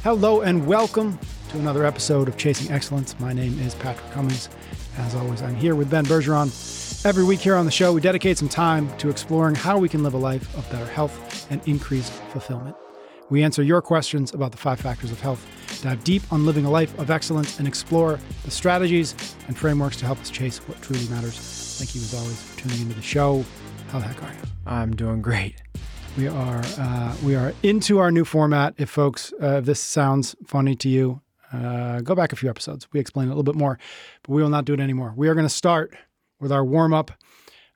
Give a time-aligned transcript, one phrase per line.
[0.00, 1.18] Hello and welcome
[1.50, 3.18] to another episode of Chasing Excellence.
[3.20, 4.48] My name is Patrick Cummings.
[4.98, 7.06] As always, I'm here with Ben Bergeron.
[7.06, 10.02] Every week here on the show, we dedicate some time to exploring how we can
[10.02, 12.74] live a life of better health and increased fulfillment.
[13.30, 15.46] We answer your questions about the five factors of health,
[15.82, 19.14] dive deep on living a life of excellence, and explore the strategies
[19.46, 21.38] and frameworks to help us chase what truly matters.
[21.78, 23.44] Thank you, as always, for tuning into the show.
[23.88, 24.40] How the heck are you?
[24.66, 25.62] I'm doing great.
[26.16, 28.74] We are uh, we are into our new format.
[28.76, 31.22] If folks, uh, if this sounds funny to you,
[31.54, 32.86] uh, go back a few episodes.
[32.92, 33.78] We explain it a little bit more,
[34.22, 35.14] but we will not do it anymore.
[35.16, 35.94] We are going to start
[36.38, 37.12] with our warm up.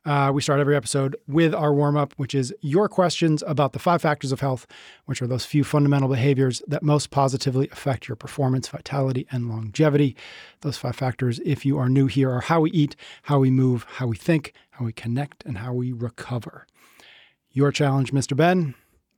[0.05, 3.79] Uh, we start every episode with our warm up, which is your questions about the
[3.79, 4.67] five factors of health,
[5.07, 10.15] which are those few fundamental behaviors that most positively affect your performance, vitality, and longevity.
[10.61, 13.85] Those five factors, if you are new here, are how we eat, how we move,
[13.95, 16.67] how we think, how we connect, and how we recover.
[17.57, 18.37] Your challenge, Mr.
[18.37, 18.75] Ben,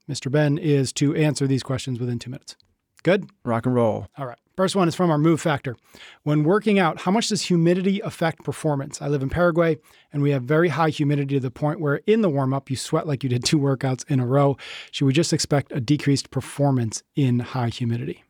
[0.09, 0.31] Mr.
[0.31, 2.55] Ben, is to answer these questions within two minutes.
[3.03, 3.29] Good?
[3.45, 4.07] Rock and roll.
[4.17, 4.39] All right.
[4.57, 5.77] First one is from our move factor.
[6.23, 9.03] When working out, how much does humidity affect performance?
[9.03, 9.79] I live in Paraguay
[10.13, 12.77] and we have very high humidity to the point where in the warm up you
[12.77, 14.57] sweat like you did two workouts in a row.
[14.93, 18.23] Should we just expect a decreased performance in high humidity?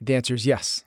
[0.00, 0.84] The answer is yes.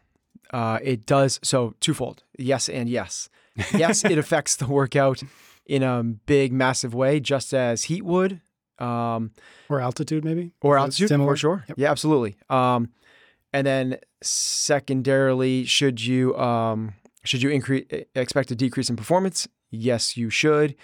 [0.51, 1.39] Uh, it does.
[1.43, 3.29] So, twofold yes and yes.
[3.73, 5.23] Yes, it affects the workout
[5.65, 8.41] in a big, massive way, just as heat would.
[8.79, 9.31] Um,
[9.69, 10.51] or altitude, maybe?
[10.61, 11.65] Or altitude, for sure.
[11.67, 11.77] Yep.
[11.77, 12.37] Yeah, absolutely.
[12.49, 12.89] Um,
[13.53, 17.85] and then secondarily, should you um, should you increase
[18.15, 19.47] expect a decrease in performance?
[19.71, 20.75] Yes, you should.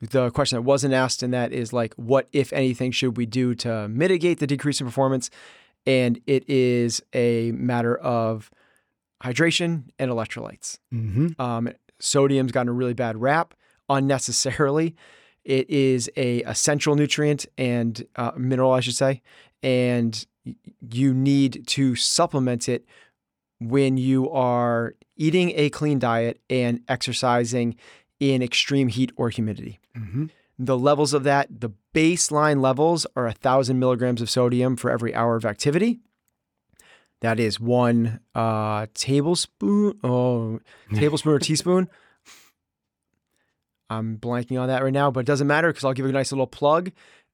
[0.00, 3.54] The question that wasn't asked in that is like, what if anything should we do
[3.56, 5.28] to mitigate the decrease in performance?
[5.86, 8.50] And it is a matter of
[9.22, 10.78] hydration and electrolytes.
[10.92, 11.40] Mm-hmm.
[11.40, 13.54] Um, sodium's gotten a really bad rap
[13.88, 14.94] unnecessarily.
[15.48, 19.22] It is a essential nutrient and uh, mineral, I should say,
[19.62, 20.26] and
[20.90, 22.84] you need to supplement it
[23.58, 27.76] when you are eating a clean diet and exercising
[28.20, 29.80] in extreme heat or humidity.
[29.96, 30.26] Mm-hmm.
[30.58, 35.14] The levels of that, the baseline levels are a thousand milligrams of sodium for every
[35.14, 36.00] hour of activity.
[37.20, 40.60] That is one uh, tablespoon, oh,
[40.94, 41.88] tablespoon or teaspoon.
[43.90, 46.12] I'm blanking on that right now, but it doesn't matter because I'll give you a
[46.12, 46.90] nice little plug.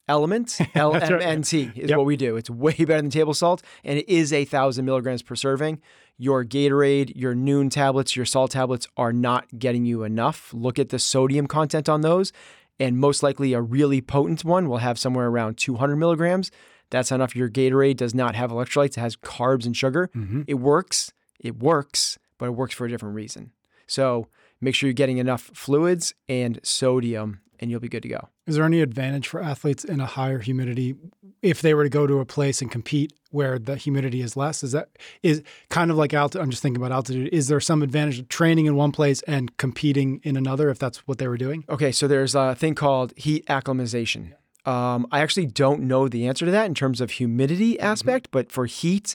[0.07, 1.97] Element, LMNT, is Yep.
[1.97, 2.37] what we do.
[2.37, 5.81] It's way better than table salt, and it is a thousand milligrams per serving.
[6.19, 10.53] Your Gatorade, your Nuun tablets, your salt tablets are not getting you enough.
[10.55, 12.33] Look at the sodium content on those,
[12.79, 16.51] and most likely a really potent one will have somewhere around 200 milligrams.
[16.91, 17.35] That's enough.
[17.35, 20.11] Your Gatorade does not have electrolytes; it has carbs and sugar.
[20.15, 20.43] Mm-hmm.
[20.47, 21.13] It works.
[21.41, 23.53] It works, but it works for a different reason.
[23.87, 24.29] So
[24.61, 28.29] make sure you're getting enough fluids and sodium, and you'll be good to go.
[28.47, 30.97] Is there any advantage for athletes in a higher humidity
[31.41, 34.63] if they were to go to a place and compete where the humidity is less?
[34.63, 34.89] Is that
[35.23, 36.43] is kind of like altitude?
[36.43, 37.29] I'm just thinking about altitude.
[37.33, 40.99] Is there some advantage of training in one place and competing in another if that's
[41.07, 41.65] what they were doing?
[41.69, 44.35] Okay, so there's a thing called heat acclimatization.
[44.67, 48.51] Um, I actually don't know the answer to that in terms of humidity aspect, but
[48.51, 49.15] for heat,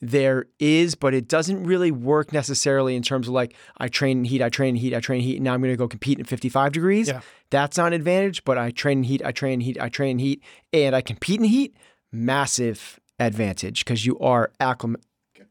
[0.00, 4.24] there is, but it doesn't really work necessarily in terms of like I train in
[4.24, 5.88] heat, I train in heat, I train in heat, and now I'm going to go
[5.88, 7.08] compete in 55 degrees.
[7.08, 7.20] Yeah.
[7.50, 10.12] That's not an advantage, but I train in heat, I train in heat, I train
[10.12, 11.76] in heat, and I compete in heat.
[12.12, 14.96] Massive advantage because you are acclim-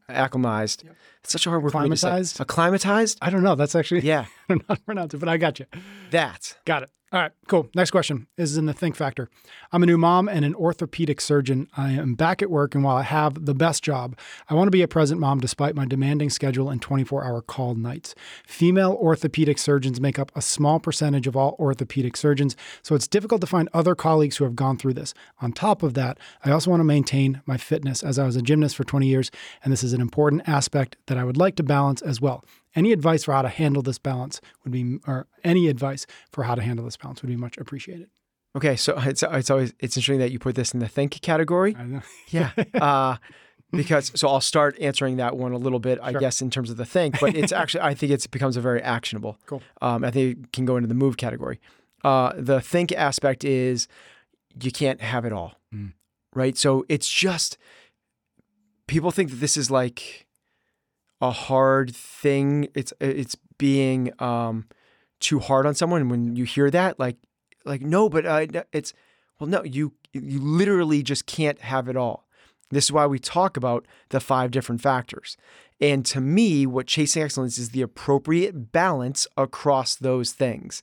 [0.09, 0.83] acclimatized.
[1.23, 1.69] It's such a hard word.
[1.69, 2.39] Acclimatized?
[2.41, 3.17] Acclimatized?
[3.21, 3.55] I don't know.
[3.55, 5.66] That's actually Yeah, I don't know how to pronounce it, but I got you.
[6.11, 6.57] that.
[6.66, 6.89] Got it.
[7.12, 7.68] All right, cool.
[7.74, 9.30] Next question This is in the think factor.
[9.72, 11.68] I'm a new mom and an orthopedic surgeon.
[11.75, 14.16] I am back at work, and while I have the best job,
[14.47, 17.74] I want to be a present mom despite my demanding schedule and 24 hour call
[17.74, 18.14] nights.
[18.46, 23.41] Female orthopedic surgeons make up a small percentage of all orthopedic surgeons, so it's difficult
[23.41, 25.16] to find other colleagues who have gone through this.
[25.41, 28.41] On top of that, I also want to maintain my fitness as I was a
[28.44, 29.31] gymnast for 20 years,
[29.64, 32.46] and this is an important aspect that I would like to balance as well.
[32.75, 36.56] Any advice for how to handle this balance would be, or any advice for how
[36.56, 38.09] to handle this balance would be much appreciated.
[38.56, 41.75] Okay, so it's it's always it's interesting that you put this in the think category.
[41.78, 42.02] I know.
[42.29, 42.52] Yeah.
[42.74, 43.18] Uh,
[43.72, 46.20] because so I'll start answering that one a little bit, I Sure.
[46.22, 48.82] guess, in terms of the think, but it's actually I think it becomes a very
[48.82, 49.38] actionable.
[49.46, 49.61] Cool.
[49.82, 51.59] Um, I think it can go into the move category.
[52.03, 53.88] Uh, the think aspect is
[54.61, 55.93] you can't have it all, Mm.
[56.34, 56.58] right?
[56.58, 57.58] So it's just
[58.88, 60.26] people think that this is like
[61.21, 62.67] a hard thing.
[62.73, 64.67] It's it's being um,
[65.19, 66.09] too hard on someone.
[66.09, 67.17] When you hear that, like
[67.66, 68.93] like no, but uh, it's
[69.39, 72.25] well, no, you you literally just can't have it all.
[72.71, 75.37] This is why we talk about the five different factors.
[75.81, 80.81] And to me, what chasing excellence is the appropriate balance across those things.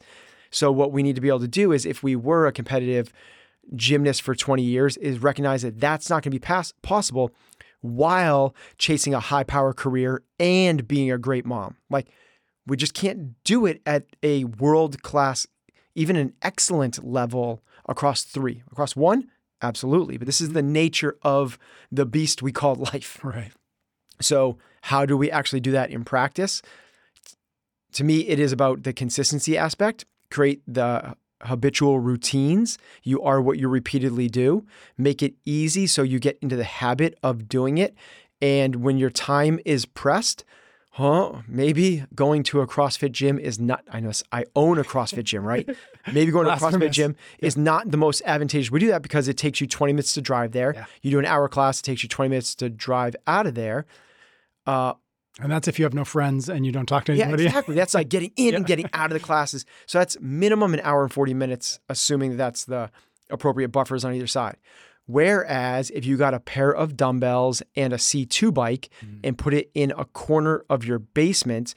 [0.50, 3.12] So what we need to be able to do is if we were a competitive
[3.74, 7.32] gymnast for 20 years is recognize that that's not going to be pass- possible
[7.86, 11.76] while chasing a high power career and being a great mom.
[11.90, 12.08] Like,
[12.66, 15.46] we just can't do it at a world class,
[15.94, 18.62] even an excellent level across three.
[18.72, 19.30] Across one,
[19.62, 20.16] absolutely.
[20.16, 21.58] But this is the nature of
[21.92, 23.18] the beast we call life.
[23.22, 23.52] Right.
[24.20, 26.62] So, how do we actually do that in practice?
[27.92, 30.04] To me, it is about the consistency aspect.
[30.30, 32.78] Create the habitual routines.
[33.02, 34.66] You are what you repeatedly do.
[34.96, 37.94] Make it easy so you get into the habit of doing it.
[38.40, 40.44] And when your time is pressed,
[40.96, 45.24] huh, maybe going to a CrossFit gym is not, I know I own a CrossFit
[45.24, 45.68] gym, right?
[46.12, 48.70] Maybe going to a CrossFit gym is not the most advantageous.
[48.70, 50.72] We do that because it takes you 20 minutes to drive there.
[50.74, 50.84] Yeah.
[51.02, 53.84] You do an hour class, it takes you 20 minutes to drive out of there.
[54.66, 54.94] Uh,
[55.40, 57.42] And that's if you have no friends and you don't talk to anybody.
[57.42, 57.74] yeah, exactly.
[57.74, 59.66] That's like getting in and getting out of the classes.
[59.86, 62.90] So that's minimum an hour and 40 minutes, assuming that that's the
[63.30, 64.56] appropriate buffers on either side.
[65.06, 69.18] Whereas if you got a pair of dumbbells and a C2 bike mm-hmm.
[69.22, 71.74] and put it in a corner of your basement,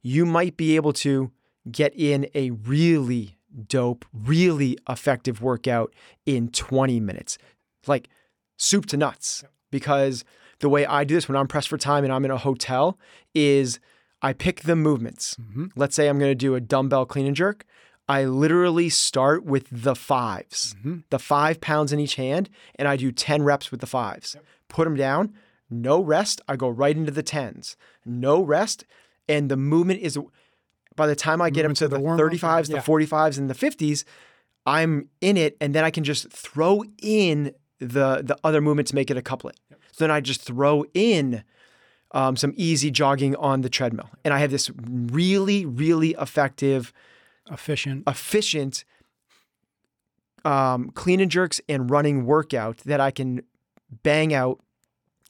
[0.00, 1.30] you might be able to
[1.70, 3.36] get in a really
[3.68, 5.92] dope, really effective workout
[6.26, 7.38] in 20 minutes.
[7.86, 8.08] Like
[8.56, 9.44] soup to nuts.
[9.70, 10.24] Because
[10.62, 12.98] the way I do this when I'm pressed for time and I'm in a hotel
[13.34, 13.78] is
[14.22, 15.36] I pick the movements.
[15.40, 15.66] Mm-hmm.
[15.76, 17.66] Let's say I'm going to do a dumbbell clean and jerk.
[18.08, 20.98] I literally start with the 5s mm-hmm.
[21.10, 24.36] the five pounds in each hand, and I do 10 reps with the fives.
[24.68, 25.34] Put them down,
[25.68, 26.40] no rest.
[26.48, 28.84] I go right into the tens, no rest.
[29.28, 30.18] And the movement is,
[30.96, 32.82] by the time I get up to the the warm-up, 35s, the yeah.
[32.82, 34.04] 45s, and the 50s,
[34.66, 39.10] I'm in it, and then I can just throw in the the other movements make
[39.10, 39.58] it a couplet.
[39.92, 41.44] So then I just throw in
[42.12, 46.92] um, some easy jogging on the treadmill, and I have this really, really effective,
[47.50, 48.04] Efficient.
[48.06, 48.84] efficient
[50.44, 53.42] um, clean and jerks and running workout that I can
[54.02, 54.60] bang out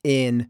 [0.03, 0.49] in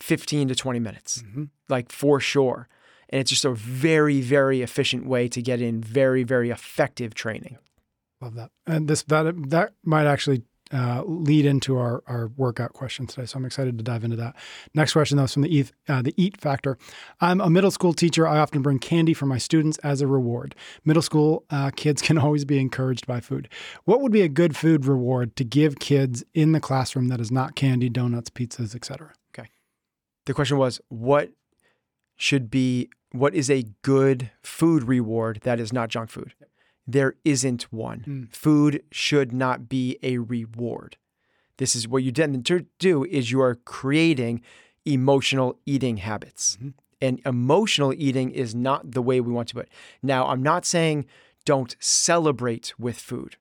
[0.00, 1.44] 15 to 20 minutes, Mm-hmm.
[1.68, 2.68] like for sure.
[3.10, 7.58] And it's just a very, very efficient way to get in very, very effective training.
[8.20, 8.50] Love that.
[8.66, 13.26] And this that that might actually uh, lead into our our workout question today.
[13.26, 14.34] So I'm excited to dive into that.
[14.74, 16.78] Next question though is from the eat uh, the eat factor.
[17.20, 18.26] I'm a middle school teacher.
[18.26, 20.54] I often bring candy for my students as a reward.
[20.84, 23.48] Middle school uh, kids can always be encouraged by food.
[23.84, 27.30] What would be a good food reward to give kids in the classroom that is
[27.30, 29.12] not candy, donuts, pizzas, etc.?
[29.36, 29.48] Okay.
[30.26, 31.30] The question was what
[32.16, 36.34] should be, what is a good food reward that is not junk food?
[36.86, 38.04] There isn't one.
[38.06, 38.34] Mm.
[38.34, 40.96] Food should not be a reward.
[41.58, 44.42] This is what you tend to do is you are creating
[44.84, 46.58] emotional eating habits.
[46.62, 46.74] Mhm.
[47.00, 49.72] And emotional eating is not the way we want to put it.
[50.02, 51.06] Now, I'm not saying
[51.44, 53.36] don't celebrate with food.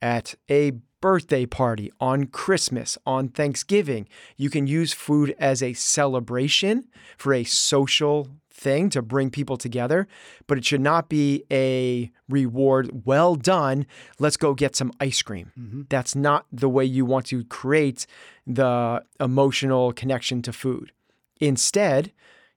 [0.00, 6.88] At a birthday party, on Christmas, on Thanksgiving, you can use food as a celebration
[7.16, 10.08] for a social thing to bring people together,
[10.46, 13.04] but it should not be a reward.
[13.04, 13.86] Well done.
[14.18, 15.52] Let's go get some ice cream.
[15.58, 15.82] Mm-hmm.
[15.88, 18.06] That's not the way you want to create
[18.46, 20.92] the emotional connection to food.
[21.40, 22.12] Instead,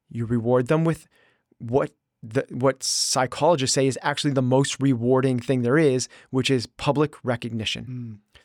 [0.10, 1.08] you reward them with
[1.58, 1.92] what
[2.24, 7.14] the, what psychologists say is actually the most rewarding thing there is, which is public
[7.24, 7.86] recognition.
[7.86, 8.42] Mm.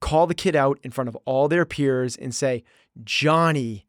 [0.00, 2.64] Call the kid out in front of all their peers and say,
[3.02, 3.86] Johnny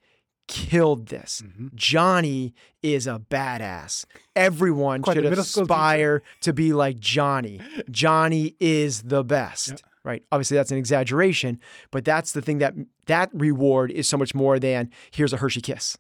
[0.48, 1.42] killed this.
[1.46, 1.74] Mhm.
[1.76, 4.06] Johnny is a badass.
[4.36, 5.74] Everyone Quite should middle school teacher.
[5.74, 7.60] aspire to be like Johnny.
[7.90, 9.70] Johnny is the best.
[9.70, 9.76] Yeah.
[10.04, 10.24] Right.
[10.32, 11.60] Obviously that's an exaggeration,
[11.90, 12.76] but that's the thing that
[13.08, 15.98] that reward is so much more than here's a Hershey kiss.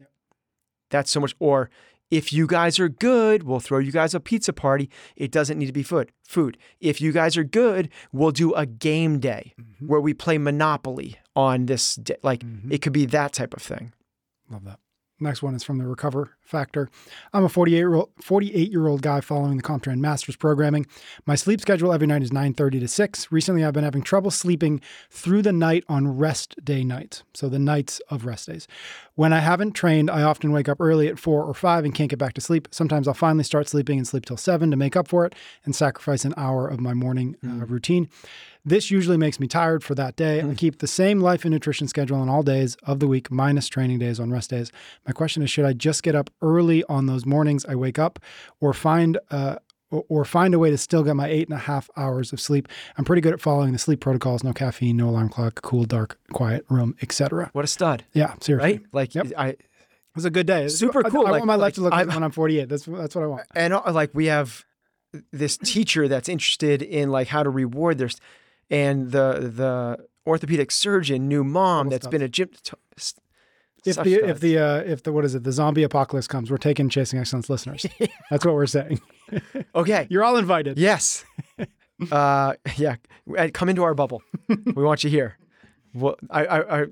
[0.92, 1.70] That's so much or
[2.12, 4.92] if you guys are good, we'll throw you guys a pizza party.
[5.16, 6.12] It doesn't need to be food.
[6.24, 6.56] Food.
[6.80, 9.88] If you guys are good, we'll do a game day Mhm.
[9.88, 12.18] where we play Monopoly on this day.
[12.22, 12.72] Like Mhm.
[12.72, 13.92] it could be that type of thing.
[14.50, 14.80] Love that.
[15.18, 16.90] Next one is from the Recover Factor.
[17.32, 20.86] I'm a 48 year old 48 year old guy following the CompTrain Masters programming.
[21.25, 23.32] My sleep schedule every night is 9:30 to 6.
[23.32, 27.60] Recently, I've been having trouble sleeping through the night on rest day nights, so the
[27.60, 28.68] nights of rest days.
[29.14, 32.10] When I haven't trained, I often wake up early at 4 or 5 and can't
[32.10, 32.68] get back to sleep.
[32.72, 35.34] Sometimes I'll finally start sleeping and sleep till 7 to make up for it
[35.64, 38.10] and sacrifice an hour of my morning uh, routine.
[38.67, 40.41] This usually makes me tired for that day.
[40.41, 43.67] I keep the same life and nutrition schedule on all days of the week, minus
[43.67, 44.72] training days on rest days.
[45.05, 48.17] My question is: Should I just get up early on those mornings I wake up,
[48.60, 49.57] or find uh,
[49.91, 52.67] or, find a way to still get my eight and a half hours of sleep?
[52.98, 56.17] I'm pretty good at following the sleep protocols: no caffeine, no alarm clock, cool, dark,
[56.34, 57.51] quiet room, etc.
[57.53, 58.81] What a stud, Yeah, seriously, right?
[58.91, 59.27] Like Yep.
[59.38, 59.60] I It
[60.15, 60.67] was a good day.
[60.69, 62.67] Super I- cool, I, like- want my life like, to look like when I'm 48.
[62.67, 63.43] That's that's what I want.
[63.55, 64.65] and uh, like we have
[65.31, 68.10] this teacher that's interested in like how to reward their
[68.69, 72.74] and the the orthopedic surgeon new mom that's been a gym t-
[73.86, 76.57] if the if the uh, if the what is it the zombie apocalypse comes, we're
[76.57, 77.86] taking Chasing Excellence listeners.
[78.31, 79.00] That's what we're saying.
[79.75, 80.77] okay, You're all invited.
[80.77, 81.24] yes,
[82.12, 82.95] uh, yeah,
[83.53, 84.24] come into our bubble.
[84.50, 85.38] we want you here.
[85.93, 86.86] Well, I, I, I,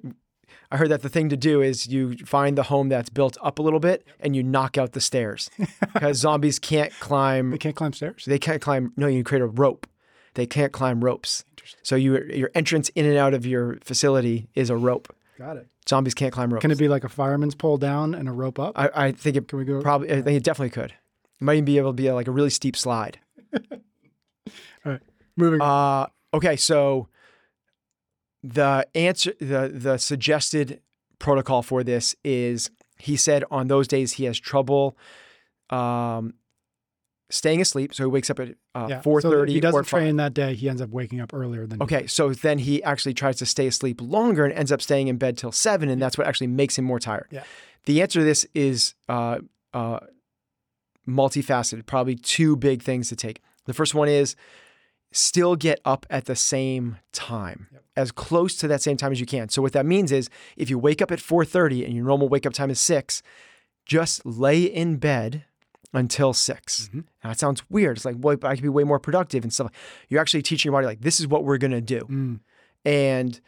[0.71, 3.59] I heard that the thing to do is you find the home that's built up
[3.59, 5.49] a little bit and you knock out the stairs
[5.93, 7.51] because zombies can't climb.
[7.51, 8.23] They can't climb stairs.
[8.25, 8.93] They can't climb.
[8.95, 9.87] No, you create a rope.
[10.35, 11.43] They can't climb ropes.
[11.81, 15.13] So you, your entrance in and out of your facility is a rope.
[15.37, 15.67] Got it.
[15.87, 16.61] Zombies can't climb ropes.
[16.61, 18.73] Can it be like a fireman's pole down and a rope up?
[18.77, 19.81] I, I think it Can we go?
[19.81, 20.11] probably.
[20.11, 20.91] I think it definitely could.
[20.91, 23.19] It might even be able to be like a really steep slide.
[23.55, 25.01] All right,
[25.35, 25.61] moving.
[25.61, 27.07] Uh, okay, so
[28.43, 30.81] the answer, the the suggested
[31.19, 34.97] protocol for this is he said on those days he has trouble
[35.69, 36.33] um,
[37.33, 39.01] staying asleep, so he wakes up at uh, yeah.
[39.01, 40.53] four So he doesn't train that day.
[40.53, 41.81] He ends up waking up earlier than.
[41.81, 45.17] Okay, so then he actually tries to stay asleep longer and ends up staying in
[45.17, 47.27] bed till seven, and that's what actually makes him more tired.
[47.31, 47.43] Yeah.
[47.85, 49.39] The answer to this is uh,
[49.73, 49.99] uh,
[51.07, 51.85] multifaceted.
[51.87, 53.41] Probably two big things to take.
[53.65, 54.35] The first one is
[55.11, 57.83] still get up at the same time, Yep.
[57.97, 59.49] as close to that same time as you can.
[59.49, 62.29] So what that means is, if you wake up at four thirty and your normal
[62.29, 63.23] wake up time is six,
[63.85, 65.45] just lay in bed
[65.93, 67.03] until 6 Mhm.
[67.23, 67.97] Now it sounds weird.
[67.97, 69.71] It's like, well, I could be way more productive and stuff.
[70.09, 72.01] You're actually teaching your body like this is what we're gonna do.
[72.09, 72.39] Mm.
[72.85, 73.39] And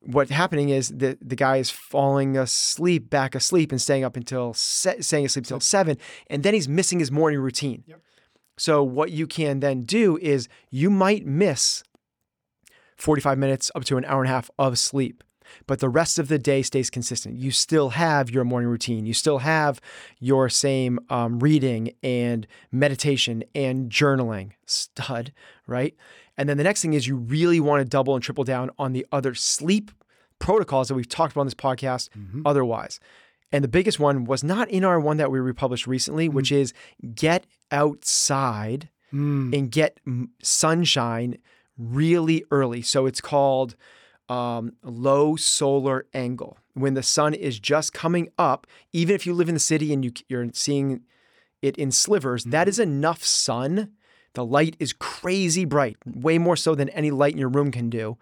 [0.00, 4.54] what's happening is that the guy is falling asleep, back asleep, and staying up until
[4.54, 5.96] se- staying asleep until seven,
[6.28, 7.84] and then he's missing his morning routine.
[7.86, 8.00] Yep.
[8.58, 11.82] So what you can then do is you might miss
[12.96, 15.24] 45 minutes up to an hour and a half of sleep.
[15.66, 17.36] But the rest of the day stays consistent.
[17.38, 19.06] You still have your morning routine.
[19.06, 19.80] You still have
[20.20, 24.52] your same um, reading and meditation and journaling.
[24.66, 25.32] Stud,
[25.66, 25.94] right?
[26.36, 28.92] And then the next thing is you really want to double and triple down on
[28.92, 29.90] the other sleep
[30.38, 32.42] protocols that we've talked about on this podcast Mhm.
[32.44, 32.98] otherwise.
[33.52, 36.72] And the biggest one was not in our one that we republished recently, which is
[37.14, 39.54] get outside Mm.
[39.56, 40.00] and get
[40.42, 41.36] sunshine
[41.78, 42.80] really early.
[42.82, 43.76] So it's called
[44.32, 46.56] um, low solar angle.
[46.72, 50.02] When the sun is just coming up, even if you live in the city and
[50.02, 51.02] you, you're seeing
[51.60, 53.92] it in slivers, that is enough sun.
[54.32, 57.90] The light is crazy bright, way more so than any light in your room can
[57.90, 58.16] do.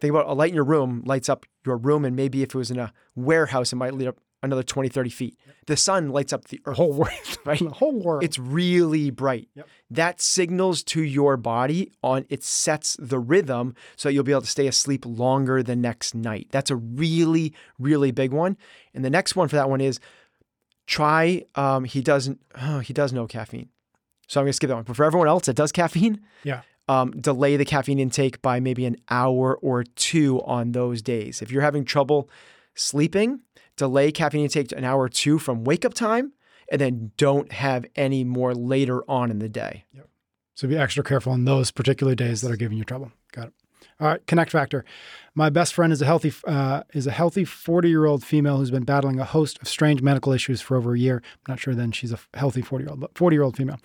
[0.00, 2.54] Think about a light in your room lights up your room, and maybe if it
[2.54, 5.38] was in a warehouse, it might light up another 20, 30 feet.
[5.66, 6.76] The sun lights up the The earth.
[6.76, 7.10] whole world.
[7.44, 7.58] Right.
[7.58, 8.22] the whole world.
[8.24, 9.48] It's really bright.
[9.54, 9.68] Yep.
[9.90, 14.46] That signals to your body on it sets the rhythm so you'll be able to
[14.46, 16.48] stay asleep longer the next night.
[16.50, 18.56] That's a really, really big one.
[18.94, 20.00] And the next one for that one is
[20.86, 23.68] try um, he doesn't oh, he does no caffeine.
[24.28, 24.84] So I'm gonna skip that one.
[24.84, 26.62] But for everyone else that does caffeine, Yeah.
[26.88, 31.42] um, delay the caffeine intake by maybe an hour or two on those days.
[31.42, 32.28] If you're having trouble
[32.74, 33.40] sleeping,
[33.80, 36.32] delay caffeine intake an hour or two from wake up time,
[36.70, 39.84] and then don't have any more later on in the day.
[40.54, 43.10] So be extra careful on those particular days that are giving you trouble.
[43.32, 43.54] Got it.
[43.98, 44.84] All right, connect factor.
[45.34, 48.70] My best friend is a healthy uh, is a healthy forty year old female who's
[48.70, 51.22] been battling a host of strange medical issues for over a year.
[51.24, 53.78] I'm not sure then she's a healthy forty year old, but forty year old female.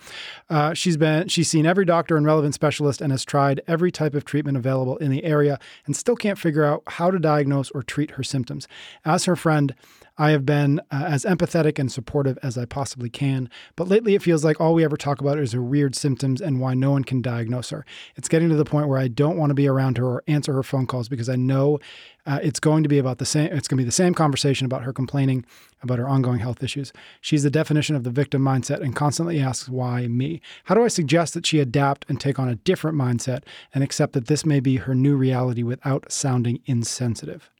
[0.50, 4.14] Uh, she's been she's seen every doctor and relevant specialist and has tried every type
[4.14, 7.82] of treatment available in the area and still can't figure out how to diagnose or
[7.82, 8.66] treat her symptoms.
[9.04, 9.74] As her friend,
[10.18, 14.22] I have been uh, as empathetic and supportive as I possibly can, but lately it
[14.22, 17.04] feels like all we ever talk about is her weird symptoms and why no one
[17.04, 17.84] can diagnose her.
[18.16, 20.54] It's getting to the point where I don't want to be around her or answer
[20.54, 21.78] her phone calls because I know
[22.26, 23.46] uh, it's going to be about the same.
[23.52, 25.44] It's going to be the same conversation about her complaining
[25.82, 26.92] about her ongoing health issues.
[27.20, 30.40] She's the definition of the victim mindset and constantly asks why me.
[30.64, 34.12] How do I suggest that she adapt and take on a different mindset and accept
[34.14, 37.50] that this may be her new reality without sounding insensitive?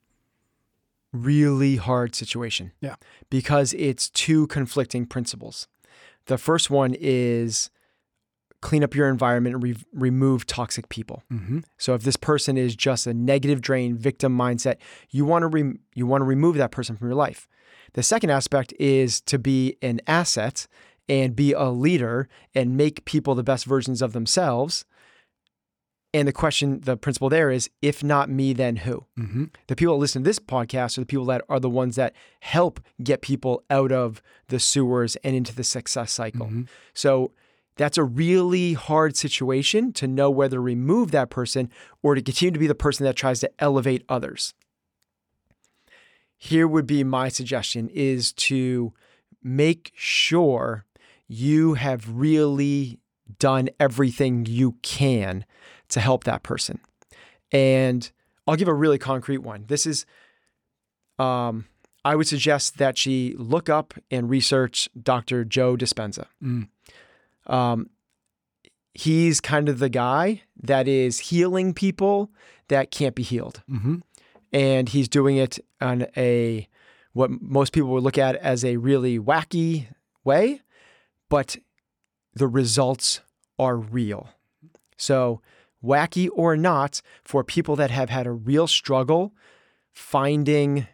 [1.12, 2.72] Really hard situation.
[2.80, 2.96] Yeah.
[3.30, 5.68] Because it's two conflicting principles.
[6.26, 7.70] The first one is
[8.66, 11.22] clean up your environment and re- remove toxic people.
[11.32, 11.60] Mm-hmm.
[11.78, 15.78] So if this person is just a negative drain victim mindset, you want to re-
[15.94, 17.46] you want to remove that person from your life.
[17.92, 20.66] The second aspect is to be an asset
[21.08, 24.84] and be a leader and make people the best versions of themselves.
[26.12, 29.06] And the question, the principle there is if not me, then who?
[29.16, 29.44] Mm-hmm.
[29.68, 32.14] The people that listen to this podcast are the people that are the ones that
[32.40, 36.46] help get people out of the sewers and into the success cycle.
[36.46, 36.62] Mm-hmm.
[36.94, 37.30] So
[37.76, 41.70] that's a really hard situation to know whether to remove that person
[42.02, 44.54] or to continue to be the person that tries to elevate others.
[46.36, 48.92] Here would be my suggestion is to
[49.42, 50.84] make sure
[51.28, 52.98] you have really
[53.38, 55.44] done everything you can
[55.88, 56.80] to help that person.
[57.52, 58.10] And
[58.46, 59.64] I'll give a really concrete one.
[59.68, 60.06] This is
[61.18, 61.66] um
[62.04, 65.44] I would suggest that she look up and research Dr.
[65.44, 66.26] Joe Dispenza.
[66.40, 66.68] Mm.
[67.46, 67.90] Um,
[68.94, 72.30] he's kind of the guy that is healing people
[72.68, 73.62] that can't be healed.
[73.70, 73.96] Mm-hmm.
[74.52, 76.68] And he's doing it on a
[77.12, 79.86] what most people would look at as a really wacky
[80.22, 80.60] way,
[81.30, 81.56] but
[82.34, 83.20] the results
[83.58, 84.28] are real.
[84.98, 85.40] So,
[85.82, 89.32] wacky or not, for people that have had a real struggle
[89.92, 90.86] finding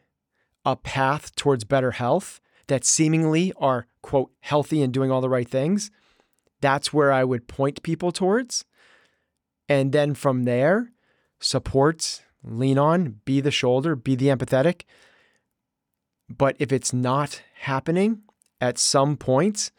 [0.64, 5.48] a path towards better health that seemingly are, quote, healthy and doing all the right
[5.48, 5.90] things,
[6.62, 8.64] that's where I would point people towards.
[9.68, 10.92] And then from there,
[11.40, 14.82] support, lean on, be the shoulder, be the empathetic.
[16.28, 18.22] But if it's not happening
[18.60, 19.70] at some point,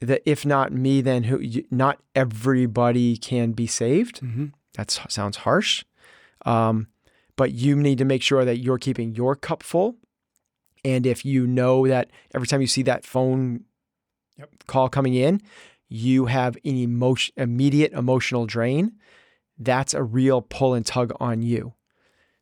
[0.00, 1.40] that if not me, then who?
[1.70, 4.20] Not everybody can be saved.
[4.20, 4.46] Mm-hmm.
[4.74, 5.84] That sounds harsh.
[6.44, 6.88] Um,
[7.36, 9.96] but you need to make sure that you're keeping your cup full.
[10.84, 13.64] And if you know that every time you see that phone
[14.38, 14.50] Yep.
[14.66, 15.40] call coming in,
[15.88, 18.92] you have an emotion, immediate emotional drain,
[19.58, 21.74] that's a real pull and tug on you.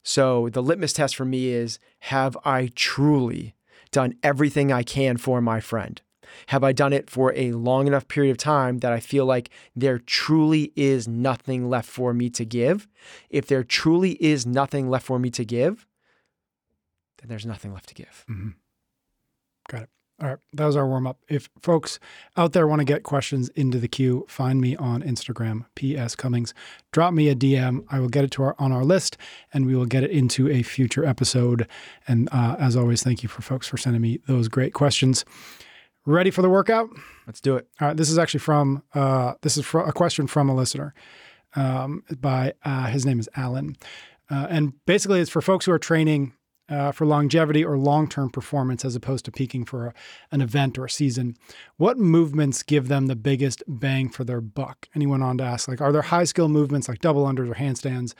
[0.03, 3.55] So the litmus test for me is have I truly
[3.91, 6.01] done everything I can for my friend?
[6.47, 9.51] Have I done it for a long enough period of time that I feel like
[9.77, 12.89] there truly is nothing left for me to give?
[13.29, 15.87] If there truly is nothing left for me to give,
[17.19, 18.25] then there's nothing left to give.
[18.31, 18.51] Mm-hmm.
[19.69, 19.91] Got it.
[20.21, 20.39] All right.
[20.53, 21.19] That was our warm up.
[21.29, 21.99] If folks
[22.37, 26.55] out there want to get questions into the queue, find me on Instagram, PS Cummings.
[26.93, 27.85] Drop me a DM.
[27.91, 29.17] I will get it to our on our list
[29.53, 31.67] and we will get it into a future episode.
[32.07, 35.25] And uh, as always, thank you for folks for sending me those great questions.
[36.05, 36.91] Ready for the workout?
[37.27, 37.69] Let's do it.
[37.81, 40.95] All right, this is actually from uh, this is a question from a listener
[41.55, 43.77] um, by uh, his name is Alan,
[44.29, 46.33] uh, and basically it's for folks who are training
[46.69, 49.95] uh, for longevity or long term performance as opposed to peaking for a,
[50.31, 51.37] an event or a season.
[51.77, 54.89] What movements give them the biggest bang for their buck?
[54.95, 57.51] And he went on to ask, like, are there high skill movements like double unders
[57.51, 58.15] or handstands?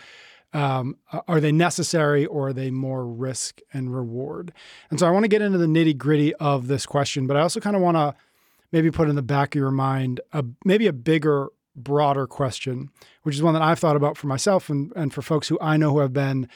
[0.55, 0.97] Um,
[1.29, 4.53] are they necessary or are they more risk and reward?
[4.91, 7.41] And so I want to get into the nitty gritty of this question, but I
[7.41, 8.15] also kind of want to
[8.73, 12.91] maybe put in the back of your mind a maybe a bigger broader question
[13.23, 15.77] which is one that i've thought about for myself and, and for folks who i
[15.77, 16.49] know who have been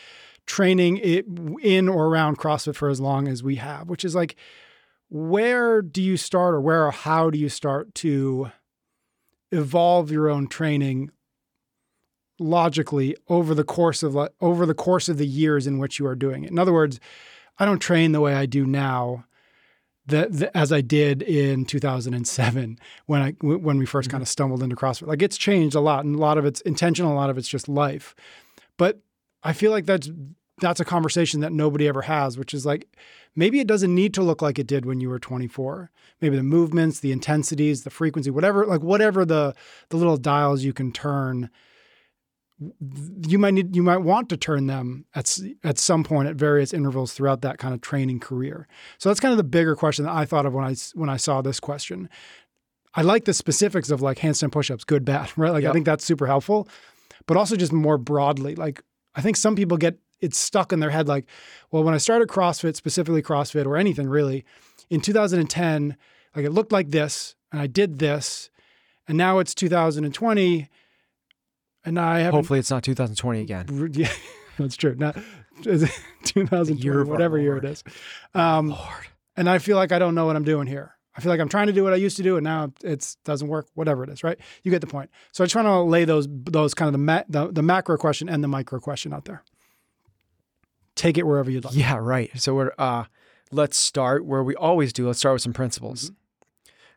[0.47, 1.27] training it
[1.63, 4.37] in or around crossfit for as long as we have which is like
[5.09, 8.51] where do you start or where or how do you start to
[9.53, 11.11] evolve your own training
[12.39, 16.17] logically over the course of over the course of the years in which you are
[16.17, 17.01] doing it in other words
[17.59, 19.25] i don't train the way i do now
[20.07, 24.11] that, that as I did in 2007 when I when we 1st mm-hmm.
[24.11, 25.09] kind of stumbled into CrossFit.
[25.09, 27.49] Like it's changed a lot, and a lot of it's intentional, a lot of it's
[27.49, 28.15] just life.
[28.77, 29.01] But
[29.43, 30.11] I feel like that's
[30.59, 32.89] that's a conversation that nobody ever has, which is like
[33.35, 35.91] maybe it doesn't need to look like it did when you were 24.
[36.21, 39.55] Maybe the movements, the intensities, the frequency, whatever, like whatever the
[39.91, 41.51] the little dials you can turn
[43.27, 46.73] you might need you might want to turn them at at some point at various
[46.73, 48.67] intervals throughout that kind of training career.
[48.99, 51.19] So that's kind of the bigger question that I thought of when I when I
[51.19, 52.09] saw this question.
[52.95, 55.53] I like the specifics of like handstand push-ups, good, bad, right?
[55.53, 56.67] Like I think that's super helpful,
[57.27, 58.83] but also just more broadly, like
[59.17, 61.27] I think some people get it's stuck in their head like,
[61.71, 64.45] well, when I started CrossFit, specifically CrossFit or anything really,
[64.89, 65.97] in 2010,
[66.35, 68.51] like it looked like this, and I did this,
[69.09, 70.69] and now it's 2020,
[71.85, 73.91] and I have Hopefully, it's not 2020 again.
[73.95, 74.11] yeah,
[74.59, 74.95] that's true.
[74.95, 75.15] Not
[75.63, 77.85] 2020, year whatever year it is.
[78.35, 79.07] Um, Lord.
[79.37, 80.96] and I feel like I don't know what I'm doing here.
[81.17, 83.17] I feel like I'm trying to do what I used to do, and now it
[83.25, 83.69] doesn't work.
[83.75, 84.39] Whatever it is, right?
[84.63, 85.11] You get the point.
[85.33, 87.97] So I just want to lay those those kind of the, ma- the the macro
[87.97, 89.43] question and the micro question out there.
[90.95, 91.75] Take it wherever you'd like.
[91.75, 92.31] Yeah, right.
[92.41, 93.05] So we're uh
[93.51, 95.07] let's start where we always do.
[95.07, 96.13] Let's start with some principles.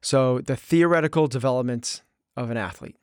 [0.01, 2.01] So the theoretical development
[2.35, 2.95] of an athlete.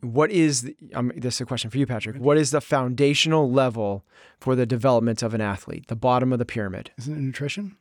[0.00, 2.16] What is the, um, this is a question for you, Patrick.
[2.16, 4.04] What is the foundational level
[4.38, 5.86] for the development of an athlete?
[5.86, 6.90] The bottom of the pyramid.
[6.98, 7.76] Isn't it nutrition?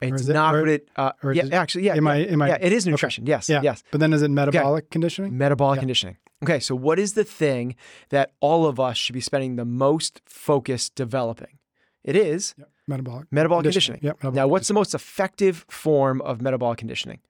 [0.00, 0.88] It's it- not what it.
[0.96, 2.16] Uh, or yeah, actually, yeah, am yeah, I?
[2.18, 2.48] Am I?
[2.48, 3.26] yeah, it is nutrition.
[3.26, 3.62] Yes, Yeah.
[3.62, 3.82] yes.
[3.90, 5.36] But then is it metabolic conditioning?
[5.38, 5.80] Metabolic Yeah.
[5.82, 6.16] conditioning.
[6.42, 7.76] Okay, so what is the thing
[8.10, 11.58] that all of us should be spending the most focus developing?
[12.04, 12.68] It is Yep.
[12.86, 13.26] Metabolic.
[13.32, 14.00] metabolic conditioning.
[14.02, 14.16] Yep.
[14.16, 17.20] Metabolic Now, what's the most effective form of metabolic conditioning?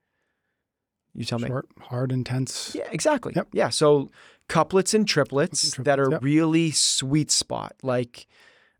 [1.14, 1.46] You tell me.
[1.48, 2.74] short, hard, intense?
[2.74, 3.32] Yeah, exactly.
[3.36, 3.48] Yep.
[3.52, 3.70] Yeah.
[3.70, 4.10] So
[4.48, 8.26] couplets and triplets, and that are really sweet spot, like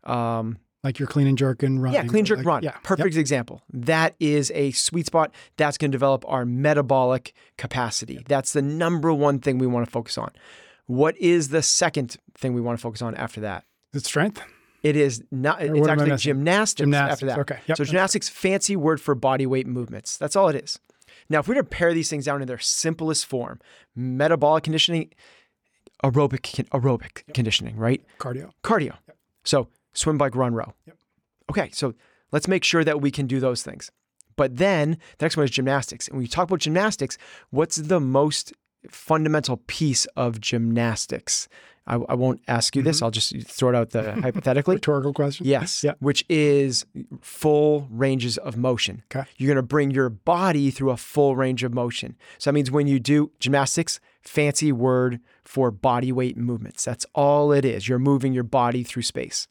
[0.03, 1.91] um, Like your clean and jerk and run.
[1.93, 2.63] yeah, clean and jerk like, run.
[2.63, 2.77] Yeah.
[2.81, 3.61] Perfect example.
[3.73, 8.23] That is a sweet spot that's going to develop our metabolic capacity.
[8.25, 10.31] That's the number one thing we want to focus on.
[10.85, 13.65] What is the second thing we want to focus on after that?
[13.91, 13.95] Yep.
[13.95, 14.41] Is it strength?
[14.81, 15.61] It is not.
[15.61, 17.11] Or It's what am I actually gymnastics, Gymnastics.
[17.11, 17.39] after that.
[17.39, 17.59] Okay.
[17.67, 17.77] Yep.
[17.79, 20.15] So gymnastics, fancy word for body weight movements.
[20.15, 20.79] That's all it is.
[21.27, 23.59] Now, if we were to pare these things down in their simplest form,
[23.93, 25.11] metabolic conditioning,
[26.01, 28.01] aerobic aerobic conditioning, right?
[28.19, 28.51] Cardio.
[28.63, 28.93] Cardio.
[29.43, 30.73] So swim, bike, run, row.
[30.85, 30.97] Yep.
[31.51, 31.93] Okay, so
[32.31, 33.91] let's make sure that we can do those things.
[34.35, 36.07] But then the next one is gymnastics.
[36.07, 37.17] And when you talk about gymnastics,
[37.49, 38.53] what's the most
[38.89, 41.47] fundamental piece of gymnastics?
[41.87, 42.97] I, I won't ask you this.
[42.97, 43.05] Mm-hmm.
[43.05, 44.75] I'll just throw it out the hypothetically.
[44.75, 45.47] Rhetorical question.
[45.47, 45.83] Yes.
[45.83, 45.93] Yeah.
[45.99, 46.85] Which is
[47.21, 49.03] full ranges of motion.
[49.11, 49.27] Okay.
[49.37, 52.17] You're going to bring your body through a full range of motion.
[52.37, 56.83] So that means when you do gymnastics, fancy word for body weight movements.
[56.83, 57.87] That's all it is.
[57.87, 59.47] You're moving your body through space.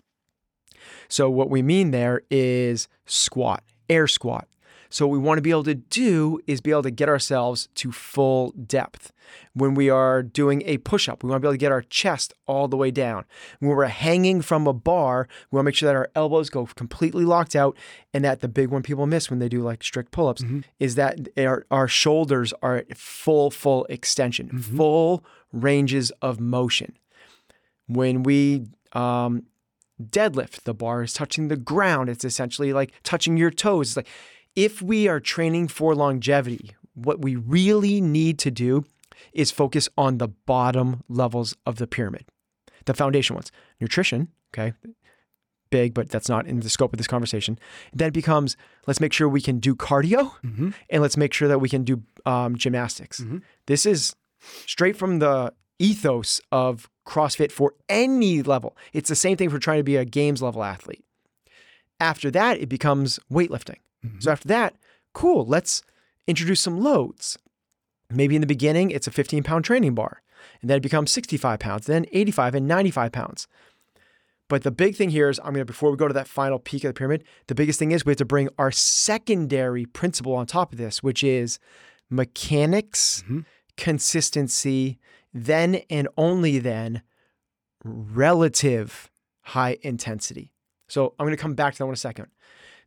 [1.09, 4.49] So what we mean there is squat, air squat.
[4.89, 7.69] So what we want to be able to do is be able to get ourselves
[7.77, 9.13] to full depth.
[9.55, 11.83] When we are doing a push up, we want to be able to get our
[11.83, 13.25] chest all the way down.
[13.59, 16.67] When we're hanging from a bar, we want to make sure that our elbows go
[16.67, 17.77] completely locked out
[18.15, 20.45] and that the big one people miss when they do like strict pull ups
[20.79, 26.97] is that our, our shoulders are at full, full extension, full ranges of motion.
[27.89, 29.43] When we um,
[30.03, 32.09] deadlift, the bar is touching the ground.
[32.09, 33.89] It's essentially like touching your toes.
[33.91, 34.09] It's like
[34.55, 38.85] if we are training for longevity, what we really need to do
[39.33, 42.25] is focus on the bottom levels of the pyramid,
[42.87, 43.51] the foundation ones.
[43.81, 44.73] Nutrition, okay,
[45.71, 47.59] big, but that's not in the scope of this conversation.
[47.93, 48.57] Then it becomes
[48.87, 50.71] let's make sure we can do cardio Mm-hmm.
[50.91, 53.23] and let's make sure that we can do um, gymnastics.
[53.67, 54.15] This is
[54.67, 58.77] straight from the ethos of CrossFit for any level.
[58.93, 61.05] It's the same thing for trying to be a games level athlete.
[62.01, 63.79] After that, it becomes weightlifting.
[64.05, 64.21] Mm-hmm.
[64.21, 64.75] So after that,
[65.13, 65.83] cool, let's
[66.27, 67.39] introduce some loads.
[68.11, 70.23] Maybe in the beginning, it's a 15 pound training bar,
[70.61, 73.49] and then it becomes 65 pounds, then 85 and 95 pounds.
[74.49, 76.85] But the big thing here is, I'm gonna before we go to that final peak
[76.85, 80.47] of the pyramid, the biggest thing is we have to bring our secondary principle on
[80.47, 81.59] top of this, which is
[82.11, 83.41] mechanics, mm-hmm.
[83.77, 84.99] consistency,
[85.45, 87.03] then and only then
[87.85, 89.11] relative
[89.43, 90.53] high intensity.
[90.89, 92.29] So I'm gonna come back to that one in a second.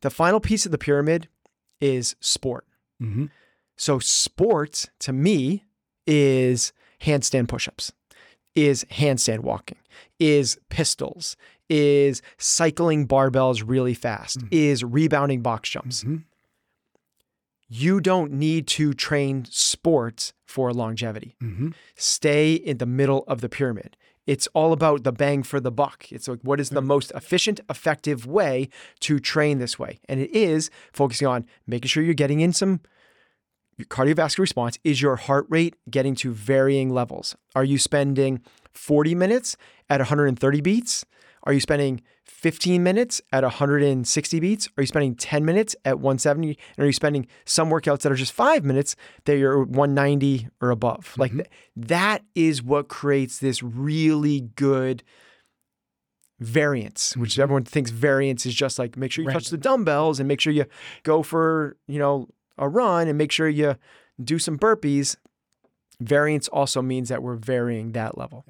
[0.02, 1.28] The final piece of the pyramid
[1.80, 2.66] is sport.
[3.02, 3.26] Mm-hmm.
[3.78, 5.64] So sport to me
[6.08, 7.94] is handstand push-ups,
[8.56, 9.78] is handstand walking,
[10.20, 11.38] is pistols,
[11.70, 16.04] is cycling barbells really fast, is rebounding box jumps.
[16.04, 16.24] Mhm.
[17.70, 21.36] You don't need to train sports for longevity.
[21.42, 21.70] Mm-hmm.
[21.96, 23.96] Stay in the middle of the pyramid.
[24.26, 26.12] It's all about the bang for the buck.
[26.12, 28.70] It's like what is the most efficient, effective way
[29.02, 30.00] to train this way?
[30.10, 32.82] And it is focusing on making sure you're getting in some
[33.78, 34.78] your cardiovascular response.
[34.84, 37.36] Is your heart rate getting to varying levels?
[37.56, 38.42] Are you spending
[38.74, 39.56] 40 minutes
[39.90, 41.06] at 130 beats?
[41.44, 44.70] Are you spending 15 minutes at 160 beats?
[44.78, 46.58] Are you spending 10 minutes at 170?
[46.78, 50.72] And are you spending some workouts that are just five minutes that you're 190 or
[50.72, 51.00] above?
[51.00, 51.22] Mm-hmm.
[51.22, 55.04] Like th- that is what creates this really good
[56.40, 57.42] variance, which mm-hmm.
[57.42, 60.54] everyone thinks variance is just like make sure you touch the dumbbells and make sure
[60.54, 60.66] you
[61.04, 63.76] go for, you know, a run and make sure you
[64.24, 65.18] do some burpees.
[66.00, 68.46] Variance also means that we're varying that level.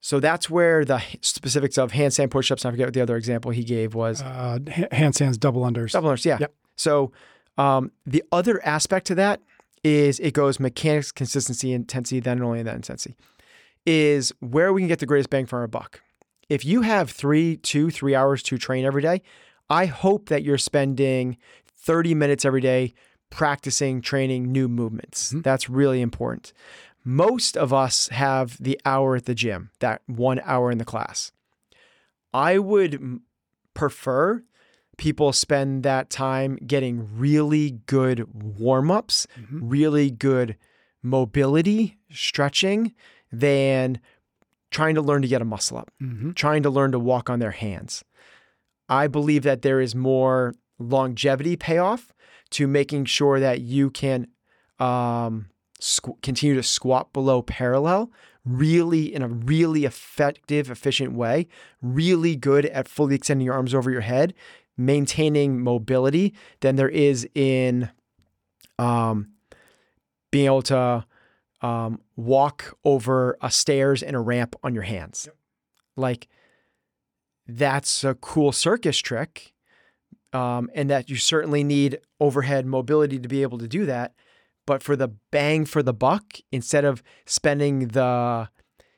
[0.00, 2.64] So that's where the specifics of handstand push-ups.
[2.64, 4.22] I forget what the other example he gave was.
[4.22, 5.92] Uh, ha- handstands, double unders.
[5.92, 6.38] Double unders, yeah.
[6.40, 6.54] Yep.
[6.76, 7.12] So
[7.56, 9.40] um, the other aspect to that
[9.82, 13.16] is it goes mechanics, consistency, intensity, then and only that intensity.
[13.86, 16.00] Is where we can get the greatest bang for our buck.
[16.48, 19.22] If you have three, two, three hours to train every day,
[19.70, 21.36] I hope that you're spending
[21.76, 22.94] 30 minutes every day
[23.30, 25.34] practicing, training new movements.
[25.36, 26.52] That's really important.
[27.04, 31.32] Most of us have the hour at the gym, that one hour in the class.
[32.34, 33.20] I would
[33.74, 34.42] prefer
[34.98, 38.26] people spend that time getting really good
[38.58, 40.56] warm ups, really good
[41.02, 42.94] mobility, stretching,
[43.30, 44.00] than
[44.70, 46.34] trying to learn to get a muscle up, Mhm.
[46.34, 48.04] trying to learn to walk on their hands.
[48.88, 52.12] I believe that there is more longevity payoff
[52.50, 54.26] to making sure that you can
[54.80, 55.46] um,
[55.80, 58.10] squ- continue to squat below parallel
[58.48, 61.46] really in a really effective, efficient way,
[61.82, 64.34] really good at fully extending your arms over your head,
[64.76, 67.90] maintaining mobility than there is in
[68.78, 69.28] um,
[70.30, 71.04] being able to
[71.60, 75.28] um, walk over a stairs and a ramp on your hands.
[75.96, 76.28] Like
[77.46, 79.52] that's a cool circus trick.
[80.30, 84.12] Um, and that you certainly need overhead mobility to be able to do that.
[84.68, 88.50] But for the bang for the buck, instead of spending the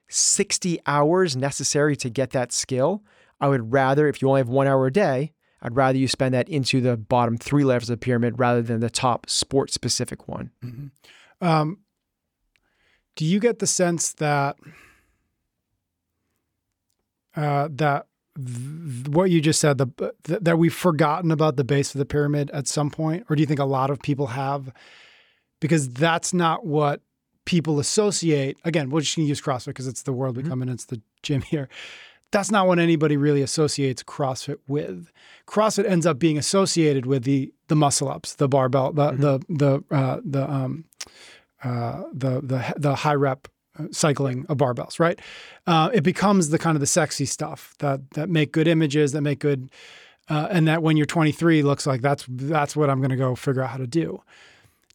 [0.09, 3.04] 60 hours necessary to get that skill,
[3.40, 6.35] I would rather, if you only have one hour a day, I'd rather you spend
[6.35, 10.26] that into the bottom three levels of the pyramid rather than the top sport specific
[10.26, 10.50] one.
[11.40, 11.78] Um,
[13.14, 14.56] do you get the sense that
[17.37, 19.87] uh, that th- what you just said the,
[20.24, 23.40] th- that we've forgotten about the base of the pyramid at some point, or do
[23.40, 24.72] you think a lot of people have?
[25.60, 27.02] Because that's not what
[27.44, 28.58] people associate.
[28.64, 30.68] Again, we're just going to use CrossFit because it's the world we come in.
[30.68, 31.68] It's the gym here.
[32.32, 35.10] That's not what anybody really associates CrossFit with.
[35.46, 39.94] CrossFit ends up being associated with the the muscle ups, the barbell, the the the
[39.94, 40.84] uh, the um,
[41.64, 45.18] uh, the the the high rep uh, cycling of barbells, right?
[45.66, 49.22] Uh, it becomes the kind of the sexy stuff that that make good images, that
[49.22, 49.70] make good,
[50.28, 53.34] uh, and that when you're 23 looks like that's that's what I'm going to go
[53.34, 54.22] figure out how to do.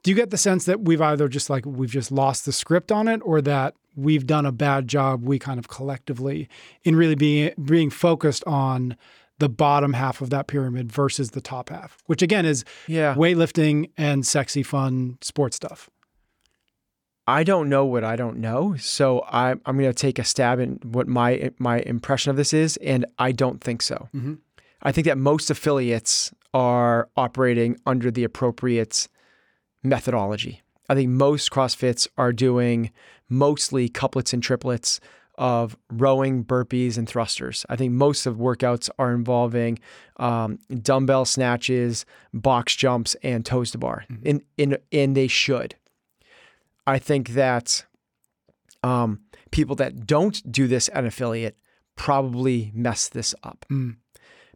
[0.05, 2.91] Do you get the sense that we've either just like we've just lost the script
[2.91, 6.47] on it, or that we've done a bad job, we kind of collectively,
[6.83, 8.97] in really being being focused on
[9.39, 13.15] the bottom half of that pyramid versus the top half, which again is Yeah.
[13.15, 15.89] weightlifting and sexy, fun sports stuff.
[17.27, 20.59] I don't know what I don't know, so I'm I'm going to take a stab
[20.59, 24.07] in what my my impression of this is, and I don't think so.
[24.15, 24.37] Mhm.
[24.83, 29.07] I think that most affiliates are operating under the appropriate
[29.85, 30.61] methodology.
[30.89, 32.91] I think most CrossFits are doing
[33.29, 34.99] mostly couplets and triplets
[35.37, 37.65] of rowing, burpees, and thrusters.
[37.67, 39.79] I think most of workouts are involving
[40.17, 45.75] um, dumbbell snatches, box jumps, and toes to bar, and, and, and they should.
[46.87, 47.85] I think that
[48.83, 49.21] um,
[49.51, 51.57] people that don't do this at an affiliate
[51.95, 53.95] probably mess this up Mm.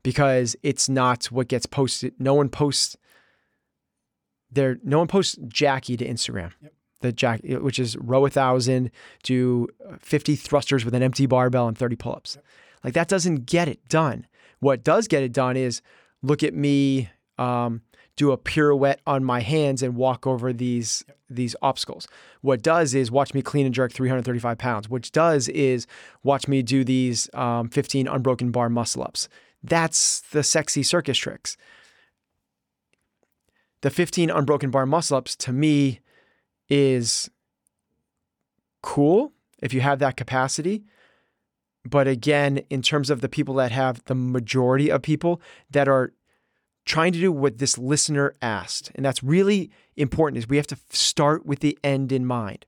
[0.03, 2.13] because it's not what gets posted.
[2.19, 2.95] No one posts
[4.51, 4.77] there.
[4.83, 6.51] No one posts Jackie to Instagram.
[6.62, 6.73] Yep.
[7.01, 8.91] The Jack, which is row a thousand,
[9.23, 9.67] do
[9.99, 12.38] fifty thrusters with an empty barbell and thirty pull-ups.
[12.83, 14.27] Like that doesn't get it done.
[14.59, 15.81] What does get it done is
[16.21, 17.81] look at me um,
[18.19, 22.07] do a pirouette on my hands and walk over these these obstacles.
[22.41, 24.89] What does is watch me clean and jerk 335 pounds.
[24.89, 25.88] Which does is
[26.23, 29.29] watch me do these um, 15 unbroken bar muscle ups.
[29.63, 31.55] That's the sexy circus tricks.
[33.81, 35.99] The 15 unbroken bar muscle ups to me
[36.69, 37.29] is
[38.81, 40.83] cool if you have that capacity.
[41.85, 46.13] But again, in terms of the people that have the majority of people that are
[46.85, 50.77] trying to do what this listener asked, and that's really important, is we have to
[50.89, 52.65] start with the end in mind.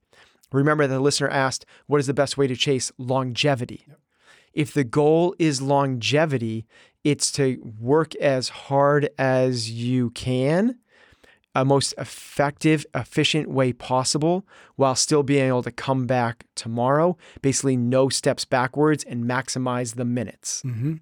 [0.52, 3.86] Remember, that the listener asked, What is the best way to chase longevity?
[4.54, 6.66] If the goal is longevity,
[7.04, 10.78] it's to work as hard as you can,
[11.54, 17.76] a most effective, efficient way possible, while still being able to come back tomorrow, basically,
[17.76, 20.62] no steps backwards and maximize the minutes.
[20.66, 20.96] Mm-hmm.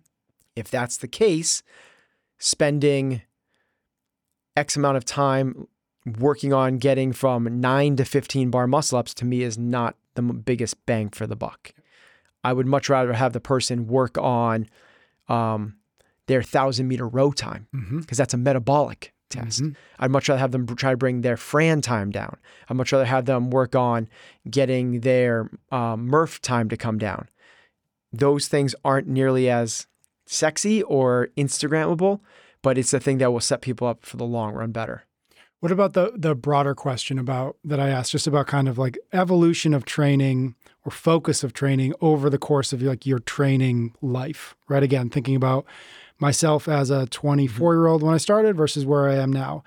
[0.56, 1.62] If that's the case,
[2.40, 3.22] spending
[4.58, 5.68] X amount of time
[6.18, 10.22] working on getting from nine to 15 bar muscle ups to me is not the
[10.22, 11.72] biggest bang for the buck.
[12.44, 14.68] I would much rather have the person work on
[15.28, 15.76] um,
[16.28, 18.00] their thousand meter row time Mm-hmm.
[18.00, 19.62] because that's a metabolic test.
[19.62, 19.76] Mhm.
[20.00, 22.38] I'd much rather have them try to bring their Fran time down.
[22.70, 24.08] I'd much rather have them work on
[24.50, 27.30] getting their um, Murph time to come down.
[28.12, 29.88] Those things aren't nearly as
[30.26, 32.20] sexy or Instagrammable,
[32.62, 35.04] but it's the thing that will set people up for the long run better.
[35.60, 38.98] What about the the broader question about that I asked, just about kind of like
[39.12, 44.56] evolution of training or focus of training over the course of like your training life,
[44.70, 44.82] right?
[44.82, 45.66] Again, thinking about
[46.20, 47.06] myself as a mm-hmm.
[47.06, 49.64] 24 year old when I started versus where I am now.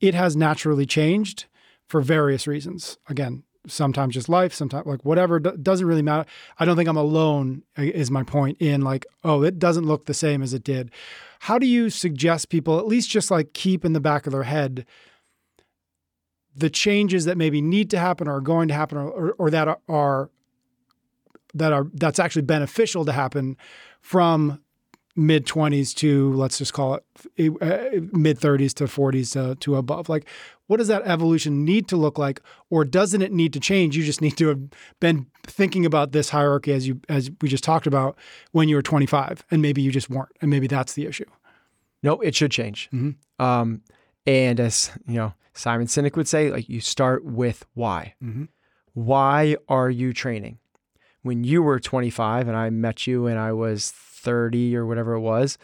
[0.00, 1.46] It has naturally changed
[1.86, 2.98] for various reasons.
[3.08, 6.28] Again, sometimes just life, sometimes like whatever doesn't really matter.
[6.58, 10.14] I don't think I'm alone is my point in like, oh, it doesn't look the
[10.14, 10.90] same as it did.
[11.40, 14.44] How do you suggest people at least just like keep in the back of their
[14.44, 14.86] head
[16.58, 19.50] the changes that maybe need to happen or are going to happen or, or, or
[19.50, 20.30] that are
[21.54, 23.56] that are that's actually beneficial to happen
[24.00, 24.60] from
[25.18, 27.04] mid 20s to let's just call it
[27.60, 30.24] uh, mid 30s to 40s to, to above like
[30.68, 34.04] what does that evolution need to look like or doesn't it need to change you
[34.04, 34.60] just need to have
[35.00, 38.16] been thinking about this hierarchy as you as we just talked about
[38.52, 41.26] when you were 25 and maybe you just weren't and maybe that's the issue
[42.02, 42.88] No, it should change.
[42.92, 43.16] Mhm.
[43.40, 43.82] Um,
[44.24, 48.14] and as you know, Simon Sinek would say, like you start with why.
[48.22, 48.44] mm-hmm.
[48.94, 50.58] Why are you training?
[51.22, 55.20] When you were 25 and I met you and I was 30 or whatever it
[55.20, 55.58] was,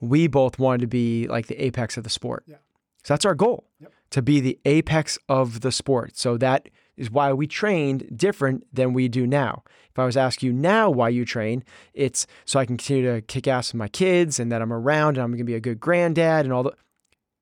[0.00, 2.44] we both wanted to be like the apex of the sport.
[2.46, 2.56] Yeah.
[3.04, 3.92] So that's our goal Yep.
[4.10, 6.16] to be the apex of the sport.
[6.16, 9.62] So that is why we trained different than we do now.
[9.90, 13.14] If I was to ask you now why you train, it's so I can continue
[13.14, 15.54] to kick ass with my kids and that I'm around and I'm going to be
[15.54, 16.74] a good granddad and all the.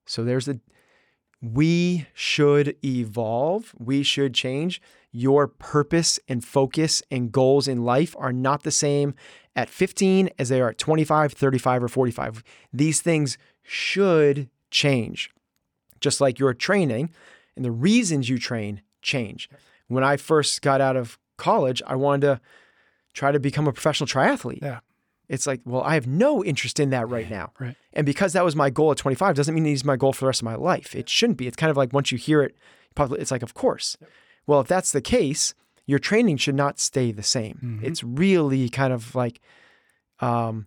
[0.07, 0.61] So there's the.
[1.41, 3.75] We should evolve.
[3.79, 4.83] We should change.
[5.13, 9.15] Your purpose and focus and goals in life are not the same
[9.55, 12.45] at 15 as they are at 25, 35, or 45.
[12.73, 15.31] These things should change,
[16.01, 17.11] just like your training
[17.57, 19.49] and the reasons you train change.
[19.89, 22.41] When I first got out of college, I wanted to
[23.15, 24.63] try to become a professional triathlete.
[24.63, 24.81] Yeah.
[25.29, 27.53] It's like, well, I have no interest in that right now.
[27.59, 27.77] Right.
[27.93, 30.27] And because that was my goal at 25 doesn't mean it's my goal for the
[30.29, 30.95] rest of my life.
[30.95, 31.47] It shouldn't be.
[31.47, 32.57] It's kind of like once you hear it,
[32.99, 33.97] it's like, of course.
[34.47, 35.55] Well, if that's the case,
[35.87, 37.81] your training should not stay the same.
[37.83, 37.85] Mhm.
[37.85, 39.41] It's really kind of like,
[40.21, 40.67] um,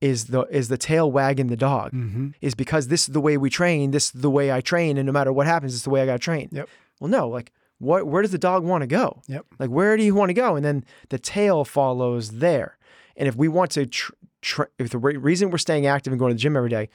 [0.00, 1.92] is the is the tail wagging the dog?
[1.92, 2.30] Mm-hmm.
[2.40, 3.92] Is because this is the way we train.
[3.92, 6.06] This is the way I train, and no matter what happens, it's the way I
[6.06, 6.48] got to train.
[6.50, 6.68] Yep.
[7.00, 8.06] Well, no, like what?
[8.06, 9.22] Where does the dog want to go?
[9.28, 9.46] Yep.
[9.60, 10.56] Like where do you want to go?
[10.56, 12.76] And then the tail follows there.
[13.16, 16.18] And if we want to, tr- tr- if the re- reason we're staying active and
[16.18, 16.88] going to the gym every day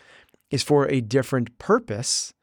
[0.51, 2.33] is for a different purpose,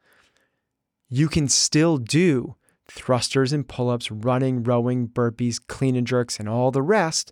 [1.09, 2.55] you can still do
[2.87, 7.31] thrusters and pull ups, running, rowing, burpees, clean and jerks, and all the rest.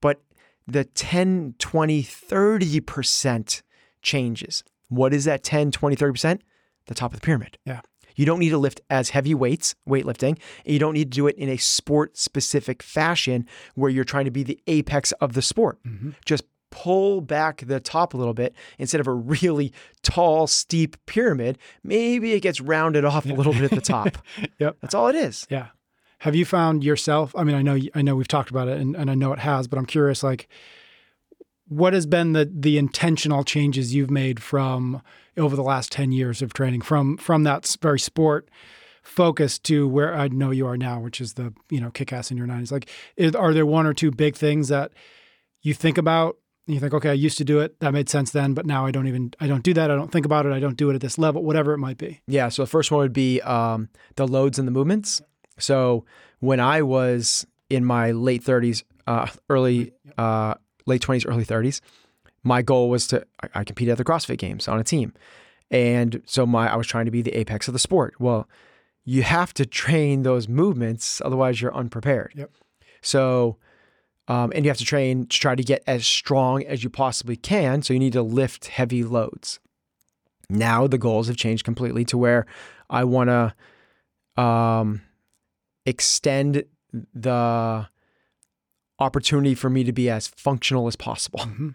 [0.00, 0.22] But
[0.66, 3.62] the 10, 20, 30%
[4.02, 4.64] changes.
[4.88, 6.40] What is that 10, 20, 30%?
[6.86, 7.58] The top of the pyramid.
[7.64, 7.80] Yeah.
[8.16, 11.36] You don't need to lift as heavy weights, weightlifting, you don't need to do it
[11.36, 15.78] in a sport specific fashion where you're trying to be the apex of the sport.
[15.84, 16.10] Mm-hmm.
[16.24, 19.72] Just pull back the top a little bit instead of a really
[20.02, 21.58] tall, steep pyramid.
[21.84, 24.18] Maybe it gets rounded off a little bit at the top.
[24.58, 24.76] Yep.
[24.80, 25.46] That's all it is.
[25.50, 25.68] Yeah.
[26.18, 27.34] Have you found yourself?
[27.36, 29.40] I mean, I know I know we've talked about it, and, and I know it
[29.40, 30.48] has, but I'm curious, like,
[31.68, 35.02] what has been the the intentional changes you've made from
[35.36, 38.48] over the last ten years of training, from from that very sport
[39.02, 42.30] focus to where I know you are now, which is the you know kick ass
[42.30, 42.72] in your nineties.
[42.72, 44.92] Like, is, are there one or two big things that
[45.62, 46.36] you think about?
[46.66, 48.86] And you think, okay, I used to do it, that made sense then, but now
[48.86, 49.90] I don't even I don't do that.
[49.90, 50.52] I don't think about it.
[50.52, 52.22] I don't do it at this level, whatever it might be.
[52.26, 52.48] Yeah.
[52.50, 55.20] So the first one would be um, the loads and the movements.
[55.58, 56.04] So
[56.38, 60.54] when I was in my late 30s, uh, early, uh,
[60.86, 61.80] late 20s, early 30s,
[62.42, 65.12] my goal was to, I, I competed at the CrossFit Games on a team.
[65.70, 68.14] And so my, I was trying to be the apex of the sport.
[68.18, 68.48] Well,
[69.04, 72.32] you have to train those movements, otherwise you're unprepared.
[72.36, 72.50] Yep.
[73.00, 73.56] So,
[74.28, 77.36] um, and you have to train to try to get as strong as you possibly
[77.36, 77.82] can.
[77.82, 79.58] So you need to lift heavy loads.
[80.48, 82.46] Now the goals have changed completely to where
[82.90, 83.30] I want
[84.36, 85.02] to um,
[85.86, 86.64] extend
[87.14, 87.88] the
[88.98, 91.40] opportunity for me to be as functional as possible.
[91.40, 91.74] Mhm.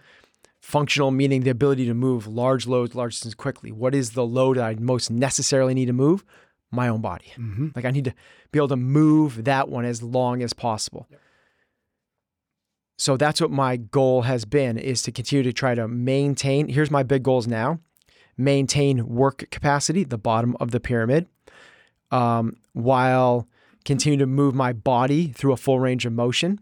[0.68, 3.72] Functional meaning the ability to move large loads, large distances quickly.
[3.72, 6.26] What is the load that I most necessarily need to move?
[6.72, 7.32] My own body.
[7.38, 7.70] Mm-hmm.
[7.74, 8.14] Like I need to
[8.52, 11.08] be able to move that one as long as possible.
[12.98, 16.68] So that's what my goal has been is to continue to try to maintain.
[16.68, 17.80] Here's my big goals now.
[18.36, 21.28] Maintain work capacity, the bottom of the pyramid,
[22.12, 23.48] um, while
[23.86, 26.60] continue to move my body through a full range of motion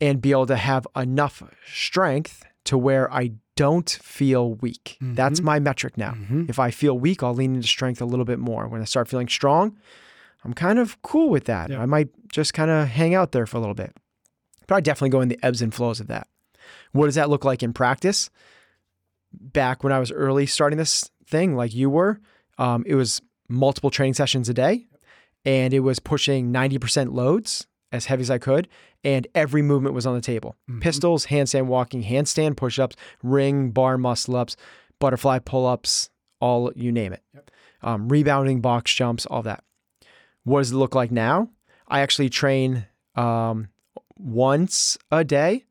[0.00, 4.96] and be able to have enough strength to where I don't feel weak.
[5.00, 5.44] That's Mhm.
[5.44, 6.12] my metric now.
[6.12, 6.44] Mm-hmm.
[6.48, 8.68] If I feel weak, I'll lean into strength a little bit more.
[8.68, 9.76] When I start feeling strong,
[10.44, 11.70] I'm kind of cool with that.
[11.70, 11.82] Yeah.
[11.82, 13.96] I might just kind of hang out there for a little bit.
[14.68, 16.28] But I definitely go in the ebbs and flows of that.
[16.92, 18.30] What does that look like in practice?
[19.32, 22.20] Back when I was early starting this thing, like you were,
[22.58, 24.86] um, it was multiple training sessions a day,
[25.44, 28.68] and it was pushing 90% loads as heavy as I could,
[29.02, 30.80] and every movement was on the table Mhm.
[30.80, 34.56] pistols, handstand walking, handstand push ups, ring, bar muscle ups,
[34.98, 37.22] butterfly pull ups, all you name it.
[37.34, 37.50] Yep.
[37.82, 39.64] Um, rebounding, box jumps, all that.
[40.44, 41.48] What does it look like now?
[41.88, 43.68] I actually train um,
[44.18, 45.64] once a day,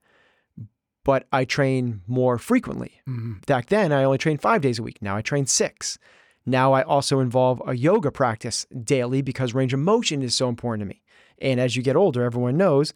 [1.03, 2.93] but I train more frequently.
[3.07, 3.33] Mm-hmm.
[3.45, 5.01] Back then, I only trained five days a week.
[5.01, 5.97] Now I train six.
[6.45, 10.81] Now I also involve a yoga practice daily because range of motion is so important
[10.81, 11.01] to me.
[11.39, 12.93] And as you get older, everyone knows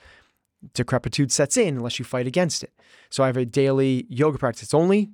[0.74, 2.72] decrepitude sets in unless you fight against it.
[3.10, 4.64] So I have a daily yoga practice.
[4.64, 5.10] It's only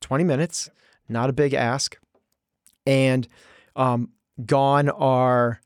[0.00, 0.70] 20 minutes,
[1.08, 1.98] not a big ask.
[2.86, 3.26] And
[3.76, 4.10] um,
[4.46, 5.60] gone are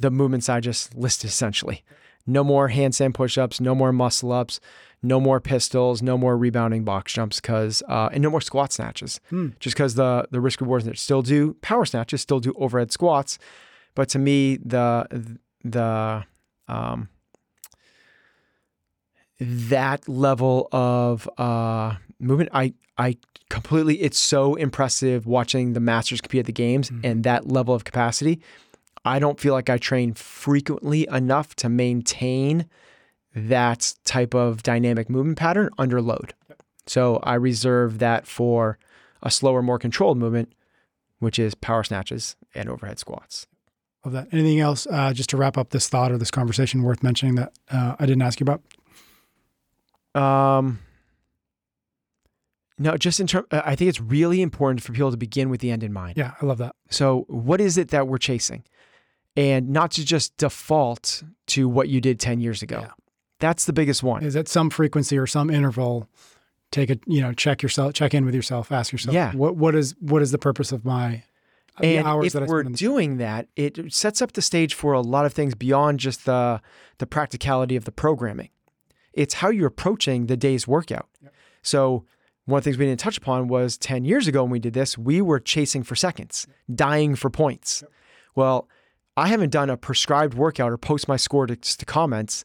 [0.00, 1.82] the movements I just listed essentially.
[2.26, 4.60] No more handstand push ups, no more muscle ups,
[5.02, 9.20] no more pistols, no more rebounding box jumps, because uh, and no more squat snatches.
[9.30, 9.48] Hmm.
[9.58, 13.38] Just because the the risk rewards there still do power snatches, still do overhead squats,
[13.96, 16.24] but to me the the
[16.68, 17.08] um,
[19.40, 23.16] that level of uh, movement, I I
[23.48, 24.00] completely.
[24.02, 27.00] It's so impressive watching the masters compete at the games Mhm.
[27.04, 28.40] and that level of capacity.
[29.04, 32.66] I don't feel like I train frequently enough to maintain
[33.34, 36.34] that type of dynamic movement pattern under load.
[36.86, 38.78] So I reserve that for
[39.22, 40.52] a slower, more controlled movement,
[41.18, 43.46] which is power snatches and overhead squats.
[44.04, 44.28] Love that.
[44.32, 47.52] Anything else, uh, just to wrap up this thought or this conversation, worth mentioning that
[47.70, 48.60] uh, I didn't ask you about?
[50.20, 50.80] Um,
[52.78, 55.70] no, just in terms, I think it's really important for people to begin with the
[55.70, 56.16] end in mind.
[56.16, 56.74] Yeah, I love that.
[56.90, 58.64] So, what is it that we're chasing?
[59.36, 62.80] And not to just default to what you did 10 years ago.
[62.80, 62.90] Yeah.
[63.38, 64.22] That's the biggest one.
[64.24, 66.08] Is at some frequency or some interval,
[66.70, 69.32] take it, you know, check yourself, check in with yourself, ask yourself, Yeah.
[69.32, 71.24] what what is what is the purpose of my
[71.80, 75.24] And hours if that we're doing that, it sets up the stage for a lot
[75.24, 76.60] of things beyond just the
[76.98, 78.50] the practicality of the programming.
[79.14, 81.08] It's how you're approaching the day's workout.
[81.62, 82.04] So
[82.44, 84.72] one of the things we didn't touch upon was 10 years ago when we did
[84.74, 87.84] this, we were chasing for seconds, dying for points.
[88.34, 88.68] Well,
[89.16, 92.44] I haven't done a prescribed workout or post my score to, to comments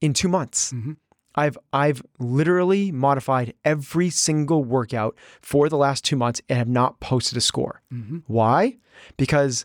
[0.00, 0.72] in two months.
[0.72, 0.96] Mhm.
[1.38, 7.00] I've I've literally modified every single workout for the last two months and have not
[7.00, 7.80] posted a score.
[7.92, 8.22] Mhm.
[8.26, 8.76] Why?
[9.16, 9.64] Because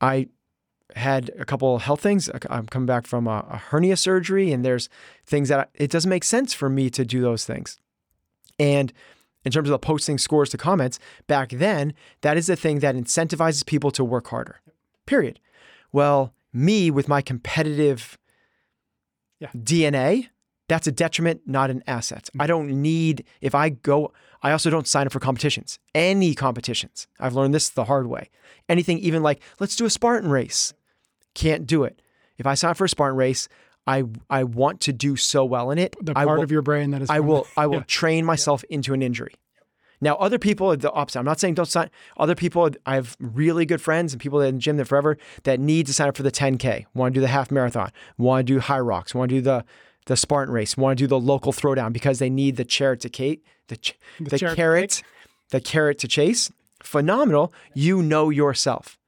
[0.00, 0.28] I
[0.94, 2.30] had a couple of health things.
[2.50, 4.88] I'm coming back from a, a hernia surgery, and there's
[5.26, 7.78] things that I, it doesn't make sense for me to do those things.
[8.58, 8.92] And
[9.44, 12.94] in terms of the posting scores to comments, back then, that is the thing that
[12.94, 14.60] incentivizes people to work harder.
[15.06, 15.38] Period.
[15.92, 18.18] Well, me with my competitive
[19.38, 19.50] Yeah.
[19.54, 20.28] DNA,
[20.68, 22.28] that's a detriment, not an asset.
[22.36, 22.42] Mm.
[22.42, 24.12] I don't need, if I go,
[24.42, 27.06] I also don't sign up for competitions, any competitions.
[27.20, 28.30] I've learned this the hard way.
[28.68, 30.74] Anything, even like, let's do a Spartan race.
[31.34, 32.00] Can't do it.
[32.38, 33.48] If I sign up for a Spartan race,
[33.86, 35.94] I, I want to do so well in it.
[36.00, 37.84] The part will, of your brain that is I will I will Yeah.
[37.86, 39.34] train myself into an injury.
[40.00, 41.18] Now, other people are the opposite.
[41.20, 41.88] I'm not saying don't sign.
[42.18, 45.16] Other people, I have really good friends and people that in the gym that forever
[45.44, 48.46] that need to sign up for the 10K, want to do the half marathon, want
[48.46, 49.64] to do Hyrox, want to do the
[50.06, 53.08] the Spartan race, want to do the local throwdown because they need the carrot to
[53.08, 55.02] Kate, the ch- The the, carrot
[55.50, 56.50] the carrot to chase.
[56.82, 57.52] Phenomenal.
[57.74, 58.98] You know yourself.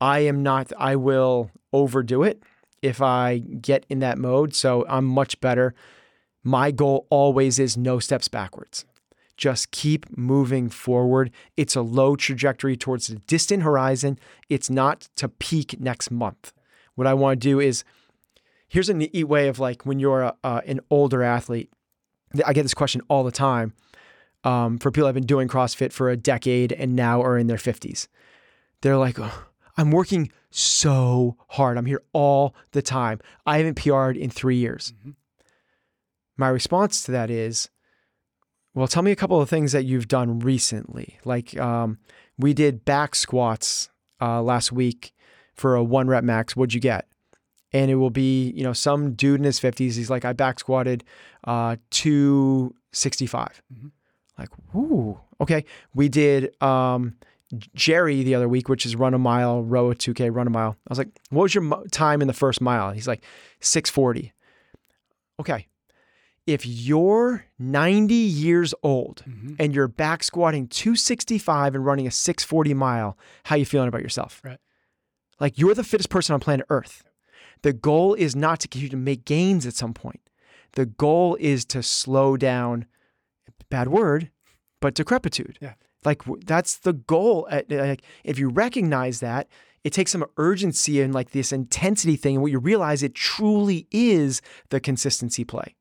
[0.00, 0.72] I am not.
[0.78, 2.42] I will overdo it
[2.82, 4.54] if I get in that mode.
[4.54, 5.74] So I'm much better.
[6.42, 8.84] My goal always is no steps backwards.
[9.36, 11.30] Just keep moving forward.
[11.56, 14.18] It's a low trajectory towards the distant horizon.
[14.48, 16.52] It's not to peak next month.
[16.94, 17.82] What I want to do is
[18.74, 21.70] here's a neat way of like when you're a, uh, an older athlete.
[22.44, 23.72] I get this question all the time
[24.42, 27.46] um, for people that have been doing CrossFit for a decade and now are in
[27.46, 28.08] their 50s.
[28.80, 29.46] They're like, "Oh,
[29.76, 31.78] I'm working so hard.
[31.78, 33.20] I'm here all the time.
[33.46, 34.92] I haven't PR'd in three years.
[36.36, 37.70] My response to that is,
[38.74, 41.20] well, tell me a couple of things that you've done recently.
[41.24, 41.98] Like um,
[42.36, 43.88] we did back squats
[44.20, 45.14] uh, last week
[45.54, 46.56] for a one rep max.
[46.56, 47.06] What'd you get?
[47.74, 49.94] And it will be, you know, some dude in his 50s.
[49.96, 51.04] He's like, I back squatted
[51.46, 53.62] uh, 265.
[53.72, 53.90] Mhm.
[54.38, 55.64] Like, ooh, okay.
[55.94, 57.14] We did um,
[57.74, 60.76] Jerry the other week, which is run a mile, row a 2K, run a mile.
[60.88, 62.90] I was like, what was your time in the first mile?
[62.92, 63.22] He's like,
[63.60, 64.32] 640.
[65.40, 65.66] Okay.
[66.46, 69.56] If you're 90 years old Mhm.
[69.58, 74.40] and you're back squatting 265 and running a 640 mile, how you feeling about yourself?
[74.44, 74.58] Right.
[75.40, 77.04] Like you're the fittest person on planet Earth.
[77.64, 80.20] The goal is not to continue to make gains at some point.
[80.72, 82.84] The goal is to slow down,
[83.70, 84.30] bad word,
[84.80, 85.56] but decrepitude.
[85.62, 85.72] Yeah.
[86.04, 87.48] Like that's the goal.
[87.50, 89.48] Like if you recognize that,
[89.82, 93.86] it takes some urgency and like this intensity thing, and what you realize it truly
[93.90, 95.74] is the consistency play.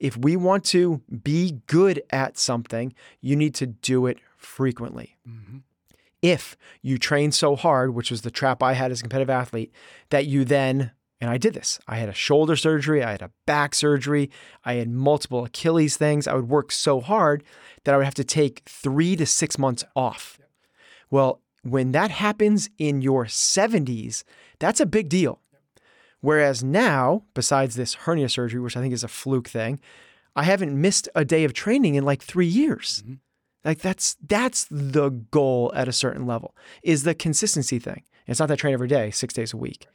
[0.00, 5.16] If we want to be good at something, you need to do it frequently.
[5.28, 5.62] Mhm.
[6.26, 9.72] If you train so hard, which was the trap I had as a competitive athlete,
[10.10, 13.30] that you then, and I did this, I had a shoulder surgery, I had a
[13.46, 14.30] back surgery,
[14.64, 16.26] I had multiple Achilles things.
[16.26, 17.44] I would work so hard
[17.84, 20.40] that I would have to take three to six months off.
[21.12, 24.24] Well, when that happens in your 70s,
[24.58, 25.40] that's a big deal.
[26.20, 29.78] Whereas now, besides this hernia surgery, which I think is a fluke thing,
[30.34, 33.04] I haven't missed a day of training in like three years.
[33.06, 33.18] Mhm.
[33.64, 38.02] Like that's that's the goal at a certain level is the consistency thing.
[38.26, 39.86] It's not that train every day, six days a week.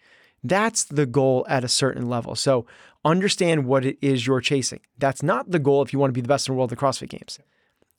[0.43, 2.35] That's the goal at a certain level.
[2.35, 2.65] So
[3.05, 4.79] understand what it is you're chasing.
[4.97, 6.77] That's not the goal if you want to be the best in the world at
[6.77, 7.39] the CrossFit Games.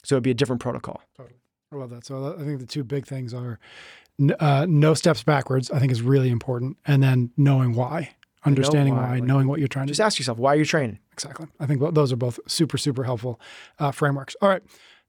[0.05, 1.01] So it'd be a different protocol.
[1.17, 1.37] Totally.
[1.73, 2.05] I love that.
[2.05, 3.59] So I think the two big things are
[4.41, 5.71] uh, no steps backwards.
[5.71, 8.11] I think is really important, and then knowing why,
[8.45, 10.05] understanding why, why, like- knowing what you're trying to Just do.
[10.05, 10.99] ask yourself, why are you training?
[11.13, 11.47] Exactly.
[11.61, 13.41] I think those are both super super helpful
[13.79, 14.37] uh, frameworks.
[14.43, 14.63] All right,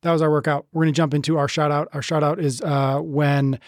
[0.03, 0.65] that was our workout.
[0.71, 1.89] We're going to jump into our shout out.
[1.93, 3.59] Our shout out is uh, when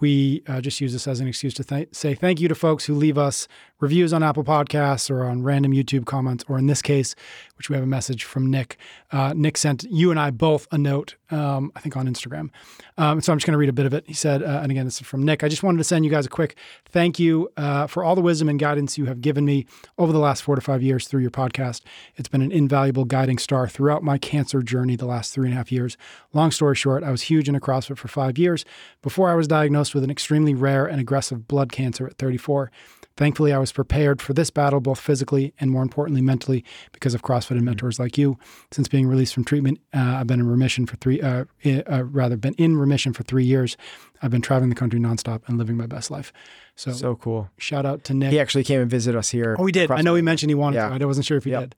[0.00, 2.84] we uh, just use this as an excuse to th- say thank you to folks
[2.84, 3.48] who leave us
[3.80, 7.14] reviews on Apple Podcasts or on random YouTube comments, or in this case,
[7.56, 8.76] which we have a message from Nick.
[9.12, 12.50] Uh, Nick sent you and I both a note, um, I think on Instagram.
[12.98, 14.04] Um, so I'm just going to read a bit of it.
[14.06, 15.44] He said, uh, and again, this is from Nick.
[15.44, 16.56] I just wanted to send you guys a quick
[16.88, 19.66] thank you uh, for all the wisdom and guidance you have given me
[19.98, 21.82] over the last four to five years through your podcast.
[22.16, 25.56] It's been an invaluable guiding star throughout my cancer journey the last three and a
[25.56, 25.96] half years.
[26.32, 28.64] Long story short, I was huge into CrossFit for five years
[29.02, 32.70] before I was diagnosed with an extremely rare and aggressive blood cancer at 34.
[33.16, 37.22] Thankfully, I was prepared for this battle both physically and more importantly mentally because of
[37.22, 38.36] CrossFit and mentors like you.
[38.72, 42.36] Since being released from treatment, uh, I've been in remission for three, uh, uh, rather
[42.36, 43.76] been in remission for three years.
[44.20, 46.32] I've been traveling the country nonstop and living my best life.
[46.74, 47.50] So, So cool.
[47.56, 48.32] shout out to Nick.
[48.32, 49.54] He actually came and visited us here.
[49.60, 49.90] Oh, he did.
[49.92, 50.96] I know he mentioned he wanted Yeah.
[50.98, 51.04] to.
[51.04, 51.60] I wasn't sure if he Yep.
[51.60, 51.74] did.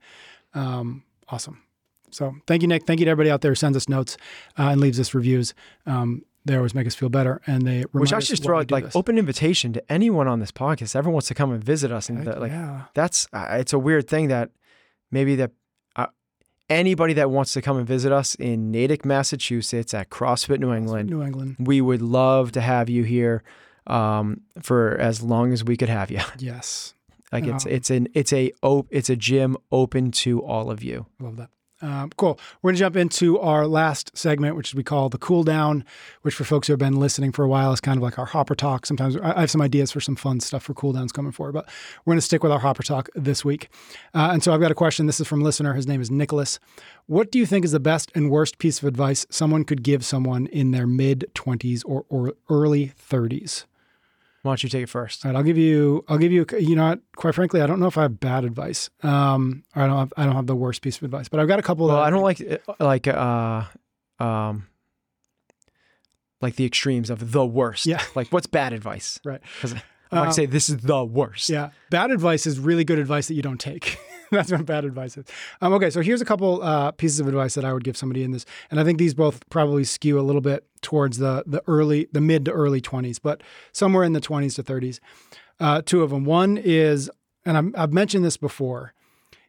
[0.55, 1.61] Um, awesome.
[2.09, 2.85] So thank you, Nick.
[2.87, 4.17] Thank you to everybody out there who sends us notes
[4.57, 5.53] uh, and leaves us reviews.
[5.85, 8.71] Um, they always make us feel better, and they Which I should just throw out
[8.71, 8.95] like this.
[8.95, 10.95] open invitation to anyone on this podcast.
[10.95, 12.83] Everyone wants to come and visit us, and Heck the- like yeah.
[12.93, 14.49] that's uh, it's a weird thing that
[15.11, 15.51] maybe that
[15.95, 16.07] uh,
[16.69, 21.09] anybody that wants to come and visit us in Natick, Massachusetts at CrossFit New England,
[21.09, 21.55] New England.
[21.59, 23.43] we would love to have you here
[23.87, 26.19] um, for as long as we could have you.
[26.39, 26.93] Yes,
[27.31, 30.83] Like it's Um, it's an it's a op- it's a gym open to all of
[30.83, 31.05] you.
[31.19, 31.49] love that.
[31.79, 32.39] Um, cool.
[32.61, 35.85] We're gonna jump into our last segment, which we call the cool down,
[36.23, 38.25] which for folks who have been listening for a while is kind of like our
[38.25, 38.85] hopper talk.
[38.87, 41.69] Sometimes I have some ideas for some fun stuff for cool downs coming forward, but
[42.03, 43.69] we're gonna stick with our hopper talk this week.
[44.15, 45.05] Uh, and so I've got a question.
[45.05, 45.73] This is from listener.
[45.73, 46.59] His name is Nicholas.
[47.05, 50.03] What do you think is the best and worst piece of advice someone could give
[50.03, 53.65] someone in their mid twenties or, or early thirties?
[54.47, 55.25] Why don't you take it first?
[55.25, 56.05] All right, I'll give you.
[56.07, 56.45] I'll give you.
[56.57, 58.89] You know, quite frankly, I don't know if I have bad advice.
[59.03, 60.13] Um, or I don't have.
[60.15, 61.87] I don't have the worst piece of advice, but I've got a couple.
[61.87, 63.63] Well, I don't like uh, like uh
[64.19, 64.67] um
[66.41, 67.85] like the extremes of the worst.
[67.85, 68.01] Yeah.
[68.15, 69.19] Like what's bad advice?
[69.25, 69.41] Right.
[70.11, 71.49] I like Um, say this is the worst.
[71.49, 73.97] Yeah, bad advice is really good advice that you don't take.
[74.31, 75.25] That's what bad advice is.
[75.61, 78.23] Um, okay, so here's a couple uh, pieces of advice that I would give somebody
[78.23, 81.63] in this, and I think these both probably skew a little bit towards the the
[81.67, 83.41] early, the mid to early 20s, but
[83.71, 84.99] somewhere in the 20s to 30s.
[85.59, 86.23] Uh, two of them.
[86.23, 87.09] One is,
[87.45, 88.93] and I'm, I've mentioned this before,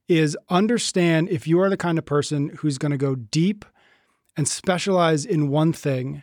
[0.09, 3.67] is understand if you are the kind of person who's going to go deep
[4.37, 6.23] and specialize in one thing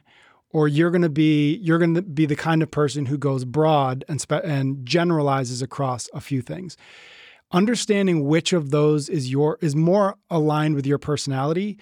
[0.56, 3.44] or you're going to be you're going to be the kind of person who goes
[3.44, 6.78] broad and spe- and generalizes across a few things.
[7.52, 11.78] Understanding which of those is your is more aligned with your personality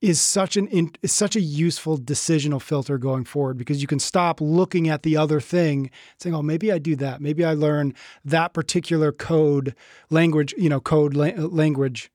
[0.00, 4.00] is such an in, is such a useful decisional filter going forward because you can
[4.00, 5.88] stop looking at the other thing
[6.18, 7.20] saying oh maybe I do that.
[7.20, 9.72] Maybe I learn that particular code
[10.10, 12.10] language you know code la- language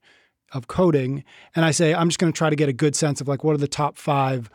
[0.51, 1.23] of coding
[1.55, 3.45] and I say I'm just going to try to get a good sense of like
[3.45, 4.49] what are the top 5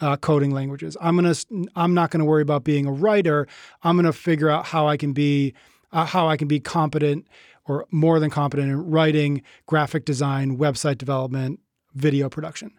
[0.00, 0.96] uh, coding languages.
[1.00, 1.34] I'm gonna.
[1.76, 3.46] I'm not gonna worry about being a writer.
[3.82, 5.54] I'm gonna figure out how I can be,
[5.92, 7.26] uh, how I can be competent
[7.66, 11.60] or more than competent in writing, graphic design, website development,
[11.94, 12.72] video production.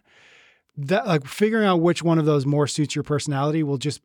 [0.76, 4.00] That like figuring out which one of those more suits your personality will just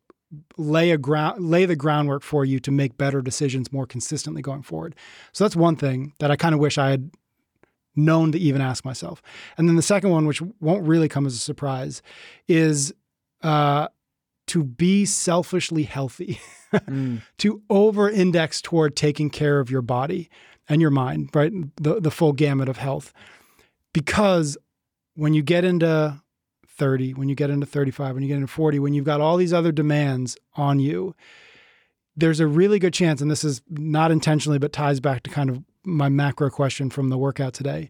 [0.58, 4.62] lay a ground lay the groundwork for you to make better decisions more consistently going
[4.62, 4.94] forward.
[5.32, 7.10] So that's one thing that I kind of wish I had
[7.96, 9.20] known to even ask myself.
[9.56, 12.00] And then the second one, which won't really come as a surprise,
[12.46, 12.94] is
[13.42, 13.88] uh,
[14.48, 16.40] to be selfishly healthy,
[16.72, 17.22] Mm.
[17.38, 20.28] to over index toward taking care of your body
[20.68, 21.50] and your mind, right?
[21.76, 23.14] The, the full gamut of health.
[23.94, 24.58] Because
[25.14, 26.20] when you get into
[26.66, 29.38] 30, when you get into 35, when you get into 40, when you've got all
[29.38, 31.14] these other demands on you,
[32.16, 35.48] there's a really good chance, and this is not intentionally, but ties back to kind
[35.48, 37.88] of my macro question from the workout today,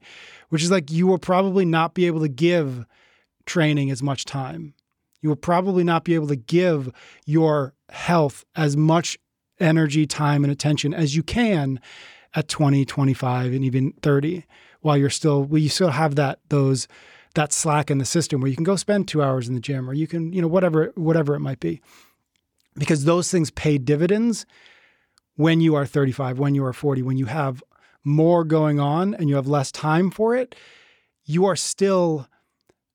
[0.51, 2.87] which is like you will probably not be able to give
[3.45, 4.75] training as much time.
[5.21, 6.91] You will probably not be able to give
[7.27, 9.19] your health as much
[9.61, 11.81] energy, time, and attention as you can
[12.35, 14.45] at 20, 25, and even 30,
[14.81, 16.87] while you're still, well, you still have that, those,
[17.35, 19.89] that slack in the system where you can go spend two hours in the gym
[19.89, 21.81] or you can, you know, whatever, whatever it might be.
[22.77, 24.47] Because those things pay dividends
[25.35, 27.63] when you are 35, when you are 40, when you have
[28.05, 30.55] more going on and you have less time for it,
[31.25, 32.29] you are still,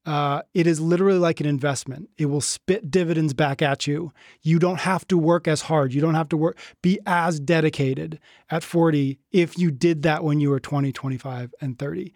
[0.06, 2.10] uh, it is literally like an investment.
[2.18, 4.12] It will spit dividends back at you.
[4.42, 5.94] You don't have to work as hard.
[5.94, 10.40] You don't have to work, be as dedicated at 40 if you did that when
[10.40, 12.14] you were 20, 25, and 30.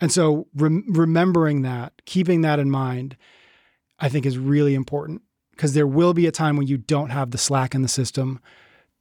[0.00, 3.16] And so rem- remembering that, keeping that in mind,
[3.98, 7.32] I think is really important because there will be a time when you don't have
[7.32, 8.38] the slack in the system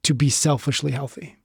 [0.02, 1.38] to be selfishly healthy.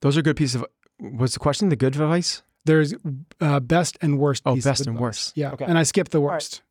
[0.00, 0.66] Those are good pieces of.
[0.98, 2.42] Was the question the good advice?
[2.64, 2.94] There's
[3.40, 4.42] uh, best and worst.
[4.46, 5.36] Oh, best and worst.
[5.36, 5.64] Yeah, Okay.
[5.64, 6.34] and I skipped the right.
[6.34, 6.62] worst.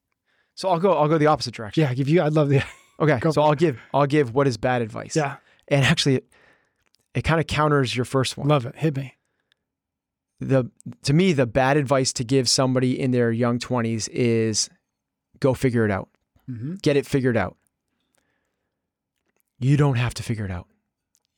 [0.56, 0.94] So I'll go.
[0.94, 1.82] I'll go the opposite direction.
[1.84, 2.22] Yeah, give you.
[2.22, 2.64] I'd love the.
[3.00, 3.58] Okay, Go so I'll it.
[3.60, 5.16] give I'll give what is bad advice.
[5.16, 5.38] Yeah.
[5.68, 6.28] and actually, it,
[7.16, 8.48] it kind of counters your first one.
[8.48, 8.76] Love it.
[8.76, 9.16] Hit me.
[10.40, 10.70] the
[11.04, 14.70] to me the bad advice to give somebody in their young 20s is
[15.40, 16.10] go figure it out
[16.50, 16.76] Mm-hmm.
[16.84, 17.58] get it figured out
[19.60, 20.68] you don't have to figure it out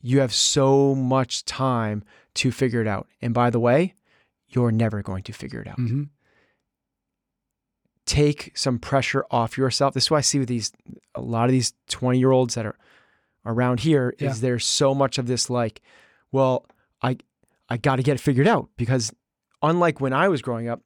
[0.02, 2.04] you have so much time
[2.36, 3.94] to figure it out and by the way
[4.54, 6.04] you're never going to figure it out Mm-hmm.
[8.06, 10.72] take some pressure off yourself this is what i see with these
[11.16, 12.78] a lot of these 20 year olds that are
[13.46, 14.50] around here is Yeah.
[14.50, 15.82] there's so much of this like
[16.32, 16.66] well
[17.02, 17.18] i
[17.70, 19.12] i got to get it figured out because
[19.62, 20.82] unlike when i was growing up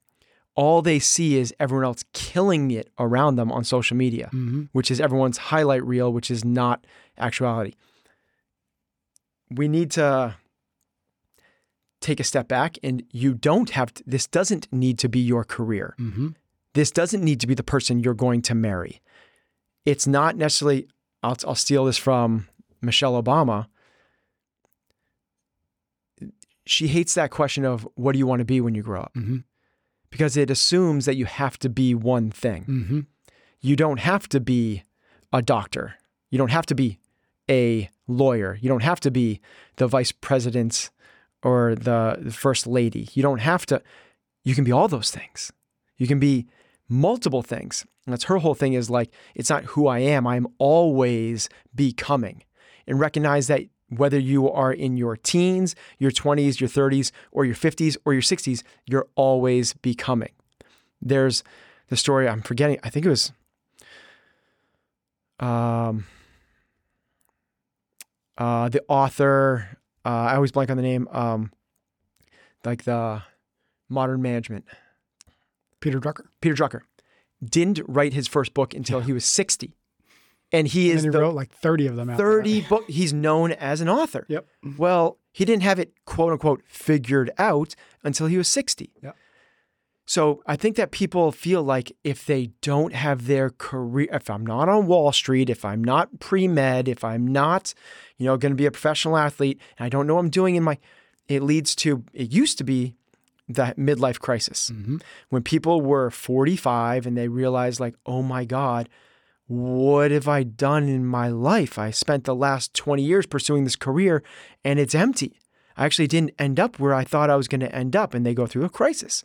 [0.55, 4.63] all they see is everyone else killing it around them on social media Mm-hmm.
[4.73, 6.85] which is everyone's highlight reel which is not
[7.17, 7.73] actuality
[9.49, 10.35] we need to
[12.01, 15.43] take a step back and you don't have to, this doesn't need to be your
[15.43, 16.29] career Mm-hmm.
[16.73, 19.01] this doesn't need to be the person you're going to marry.
[19.85, 20.87] It's not necessarily,
[21.23, 22.47] I'll, I'll steal this from
[22.81, 23.67] Michelle Obama.
[26.65, 29.13] She hates that question of what do you want to be when you grow up?
[29.15, 29.37] Mm-hmm.
[30.09, 32.65] Because it assumes that you have to be one thing.
[32.65, 32.99] Mm-hmm.
[33.61, 34.83] You don't have to be
[35.33, 35.95] a doctor.
[36.29, 36.99] You don't have to be
[37.49, 38.57] a lawyer.
[38.61, 39.39] You don't have to be
[39.77, 40.89] the vice president
[41.43, 43.07] or the, first lady.
[43.13, 43.81] You don't have to,
[44.43, 45.51] you can be all those things.
[45.97, 46.47] You can be
[46.89, 47.85] multiple things.
[48.05, 50.25] And that's her whole thing is like, it's not who I am.
[50.25, 52.43] I'm always becoming.
[52.85, 57.55] And recognize that whether you are in your teens, your 20s, your 30s, or your
[57.55, 60.31] 50s, or your 60s, you're always becoming.
[61.01, 61.43] There's
[61.89, 63.31] the story, I'm forgetting, I think it was
[65.39, 66.05] um,
[68.37, 69.77] uh, the author,
[70.07, 71.51] uh, I always blank on the name, um,
[72.63, 73.21] like the
[73.89, 74.65] modern management.
[75.81, 76.27] Peter Drucker.
[76.41, 76.81] Peter Drucker
[77.43, 79.75] didn't write his first book until he was 60.
[80.53, 82.69] And he And is he the wrote like 30 of them after 30 that.
[82.69, 84.25] book he's known as an author.
[84.29, 84.47] Yep.
[84.77, 88.89] Well, he didn't have it quote unquote figured out until he was 60.
[89.03, 89.15] Yep.
[90.09, 94.45] So I think that people feel like if they don't have their career, if I'm
[94.45, 97.73] not on Wall Street, if I'm not pre med, if I'm not,
[98.17, 100.55] you know, going to be a professional athlete, and I don't know what I'm doing
[100.55, 100.77] in my,
[101.27, 102.95] it leads to, it used to be
[103.49, 104.97] the midlife crisis Mm-hmm.
[105.29, 108.87] when people were 45 and they realized, like, oh my God,
[109.47, 111.77] what have I done in my life?
[111.77, 114.23] I spent the last 20 years pursuing this career
[114.63, 115.39] and it's empty.
[115.75, 118.25] I actually didn't end up where I thought I was going to end up, and
[118.25, 119.23] they go through a crisis.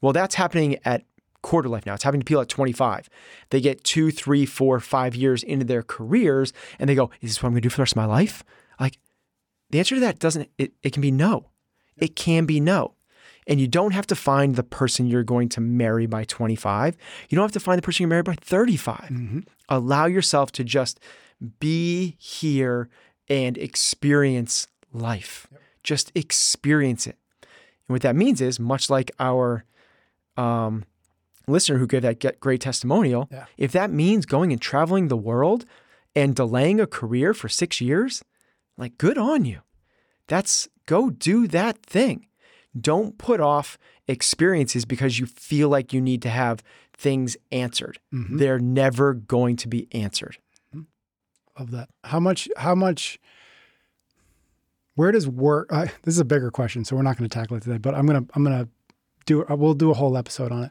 [0.00, 1.04] Well, that's happening at
[1.42, 1.94] quarter life now.
[1.94, 3.08] It's happening to people at 25.
[3.50, 7.42] They get two, three, four, five years into their careers and they go, Is this
[7.42, 8.44] what I'm going to do for the rest of my life?
[8.80, 8.98] Like,
[9.70, 11.50] the answer to that doesn't, it, it can be no.
[11.96, 12.94] It can be no.
[13.46, 16.96] And you don't have to find the person you're going to marry by 25.
[17.28, 18.96] You don't have to find the person you're married by 35.
[18.96, 19.40] Mm-hmm.
[19.68, 20.98] Allow yourself to just
[21.60, 22.88] be here
[23.28, 25.46] and experience life.
[25.84, 27.16] Just experience it.
[27.42, 29.64] And what that means is, much like our
[30.36, 30.84] um,
[31.48, 33.46] listener who gave that get- great testimonial, Yeah.
[33.56, 35.64] if that means going and traveling the world
[36.14, 38.22] and delaying a career for six years,
[38.76, 39.60] like good on you.
[40.26, 42.26] That's go do that thing.
[42.78, 43.78] Don't put off
[44.08, 46.62] experiences because you feel like you need to have
[46.96, 47.98] things answered.
[48.12, 48.38] Mhm.
[48.38, 50.38] They're never going to be answered.
[51.58, 51.88] Love that.
[52.04, 52.48] How much?
[52.58, 53.18] How much?
[54.94, 55.68] Where does work?
[55.70, 57.78] Uh, this is a bigger question, so we're not going to tackle it today.
[57.78, 58.68] But I'm gonna I'm gonna
[59.26, 59.44] do.
[59.48, 60.70] We'll do a whole episode on it.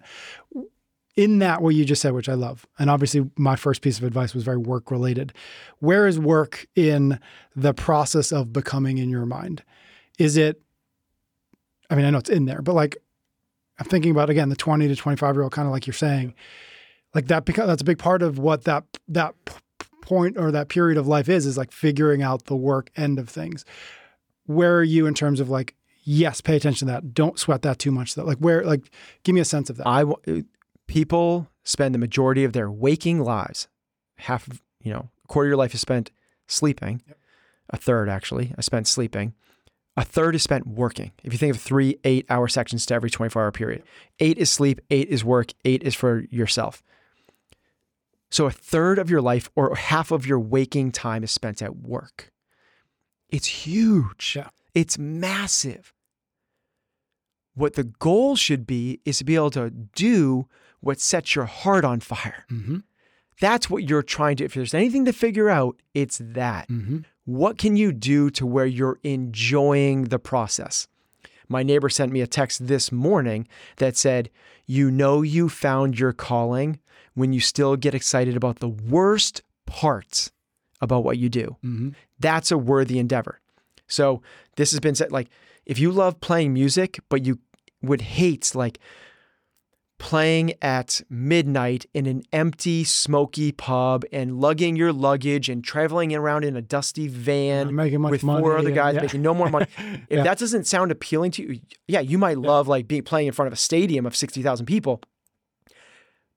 [1.15, 4.03] In that, what you just said, which I love, and obviously my first piece of
[4.03, 5.31] advice was very work related.
[5.79, 7.19] Where is work in
[7.55, 9.63] the process of becoming in your mind?
[10.19, 10.61] Is it?
[11.89, 12.97] I mean, I know it's in there, but like
[13.79, 16.33] I'm thinking about again the 20 to 25 year old, kind of like you're saying,
[17.13, 19.35] like that because that's a big part of what that that
[20.01, 23.29] point or that period of life is is like figuring out the work end of
[23.29, 23.65] things.
[24.45, 25.75] Where are you in terms of like
[26.05, 27.13] yes, pay attention to that.
[27.13, 28.15] Don't sweat that too much.
[28.15, 28.89] That like where like
[29.23, 29.87] give me a sense of that.
[29.87, 30.05] I
[30.87, 33.67] people spend the majority of their waking lives,
[34.17, 36.11] half of you know, a quarter of your life is spent
[36.47, 37.01] sleeping.
[37.71, 39.33] A third actually, I spent sleeping.
[39.97, 41.13] A third is spent working.
[41.23, 43.81] If you think of three eight-hour sections to every 24-hour period,
[44.19, 46.83] eight is sleep, eight is work, eight is for yourself.
[48.29, 51.77] So a third of your life or half of your waking time is spent at
[51.77, 52.31] work.
[53.29, 54.33] It's huge.
[54.35, 54.49] Yeah.
[54.73, 55.93] It's massive.
[57.55, 60.47] What the goal should be is to be able to do
[60.81, 62.45] what sets your heart on fire.
[62.51, 62.77] mm-hmm.
[63.41, 66.69] That's what you're trying to, if there's anything to figure out, it's that.
[66.69, 66.99] Mm-hmm.
[67.25, 70.87] What can you do to where you're enjoying the process?
[71.49, 73.47] My neighbor sent me a text this morning
[73.77, 74.29] that said,
[74.65, 76.79] You know, you found your calling
[77.13, 80.31] when you still get excited about the worst part
[80.81, 83.41] about what you do, hmm that's a worthy endeavor.
[83.87, 84.21] So
[84.55, 85.27] this has been said like
[85.65, 87.39] if you love playing music, but you
[87.81, 88.79] would hate like
[89.97, 96.43] playing at midnight in an empty, smoky pub and lugging your luggage and traveling around
[96.43, 98.41] in a dusty van with money.
[98.41, 99.01] four other yeah, guys yeah.
[99.01, 99.67] making no more money.
[99.77, 100.23] If Yeah.
[100.23, 103.47] that doesn't sound appealing to you, yeah, you might love like being playing in front
[103.47, 105.01] of a stadium of 60,000 people.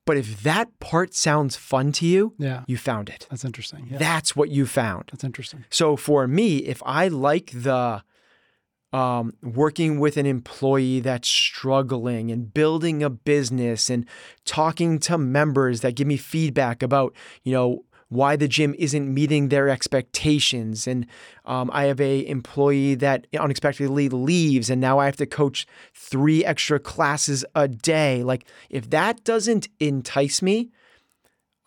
[0.05, 3.27] But if that part sounds fun to you, yeah, you found it.
[3.29, 3.87] that's interesting.
[3.91, 5.09] Yeah, That's what you found.
[5.11, 5.65] that's interesting.
[5.69, 8.01] So for me, if I like the
[8.91, 14.05] um, working with an employee that's struggling and building a business and
[14.45, 17.13] talking to members that give me feedback about,
[17.43, 21.05] you know, why the gym isn't meeting their expectations, and
[21.45, 26.43] um, I have a employee that unexpectedly leaves, and now I have to coach three
[26.43, 28.23] extra classes a day.
[28.23, 30.71] Like, if that doesn't entice me,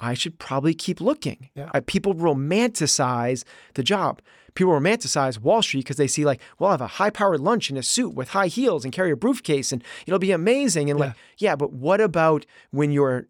[0.03, 1.49] I should probably keep looking.
[1.55, 1.71] Yeah.
[1.87, 3.45] People romanticize
[3.75, 4.21] the job.
[4.55, 7.79] People romanticize Wall Street because they see like, well, I have a high-powered lunch in
[7.79, 10.91] a suit with high heels and carry a briefcase, and it'll be amazing.
[10.91, 13.29] And like, yeah, but what about when you're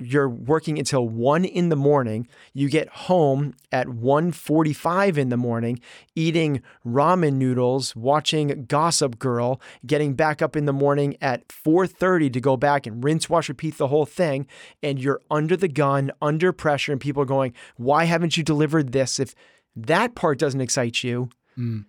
[0.00, 2.26] you're working until one in the morning?
[2.54, 5.80] You get home at 1.45 in the morning,
[6.14, 12.40] eating ramen noodles, watching Gossip Girl, getting back up in the morning at 4:30 to
[12.40, 14.46] go back and rinse, wash, repeat the whole thing,
[14.82, 18.92] and you're under the gun, under pressure, and people are going, "Why haven't you delivered
[18.92, 19.34] this?" If
[19.76, 21.28] that part doesn't excite you,
[21.58, 21.84] Mm.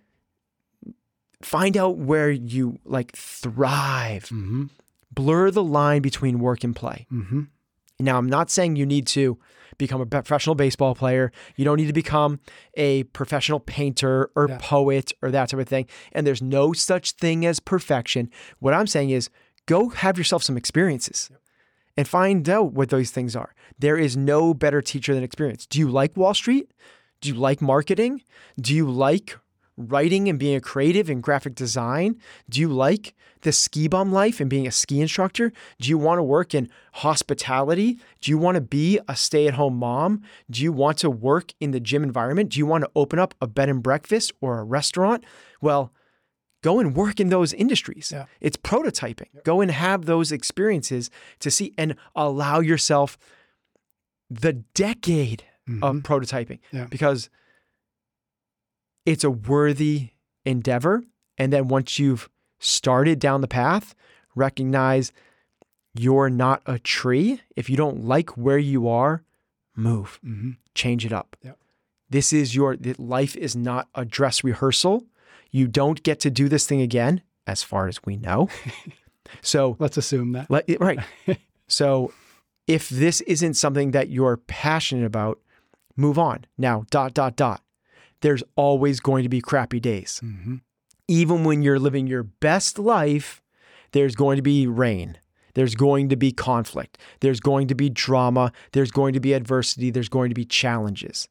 [1.42, 4.28] find out where you like thrive.
[4.28, 4.64] hmm
[5.14, 7.06] Blur the line between work and play.
[7.10, 7.42] hmm
[8.02, 9.38] Now, I'm not saying you need to
[9.78, 11.32] become a professional baseball player.
[11.56, 12.40] You don't need to become
[12.74, 14.58] a professional painter or Yeah.
[14.60, 15.86] poet or that type of thing.
[16.12, 18.30] And there's no such thing as perfection.
[18.58, 19.30] What I'm saying is
[19.66, 21.30] go have yourself some experiences
[21.96, 23.54] and find out what those things are.
[23.78, 25.66] There is no better teacher than experience.
[25.66, 26.70] Do you like Wall Street?
[27.20, 28.22] Do you like marketing?
[28.60, 29.38] Do you like
[29.76, 32.20] writing and being a creative in graphic design?
[32.48, 35.52] Do you like the ski bum life and being a ski instructor?
[35.80, 37.98] Do you want to work in hospitality?
[38.20, 40.22] Do you want to be a stay at home mom?
[40.50, 42.50] Do you want to work in the gym environment?
[42.50, 45.24] Do you want to open up a bed and breakfast or a restaurant?
[45.60, 45.92] Well,
[46.62, 48.10] go and work in those industries.
[48.12, 48.26] Yeah.
[48.40, 49.28] It's prototyping.
[49.42, 51.10] Go and have those experiences
[51.40, 53.18] to see and allow yourself
[54.30, 55.44] the decade
[55.82, 56.02] of Mhm.
[56.02, 56.86] prototyping Yeah.
[56.86, 57.30] because
[59.06, 60.10] it's a worthy
[60.44, 61.04] endeavor.
[61.38, 62.28] And then once you've
[62.58, 63.94] started down the path,
[64.34, 65.12] recognize
[65.94, 67.40] you're not a tree.
[67.56, 69.22] If you don't like where you are,
[69.76, 70.56] move, Mhm.
[70.74, 71.36] change it up.
[71.42, 71.58] Yep.
[72.10, 75.04] This is your life is not a dress rehearsal.
[75.50, 78.48] You don't get to do this thing again, as far as we know.
[79.42, 80.50] so Let's assume that.
[80.50, 81.00] let, right.
[81.68, 82.12] so
[82.66, 85.40] if this isn't something that you're passionate about,
[85.96, 86.44] move on.
[86.58, 87.62] Now, dot, dot, dot.
[88.22, 90.18] There's always going to be crappy days.
[90.20, 90.56] hmm
[91.08, 93.42] Even when you're living your best life,
[93.92, 95.18] there's going to be rain.
[95.54, 96.96] There's going to be conflict.
[97.20, 98.52] There's going to be drama.
[98.72, 99.90] There's going to be adversity.
[99.90, 101.28] There's going to be challenges.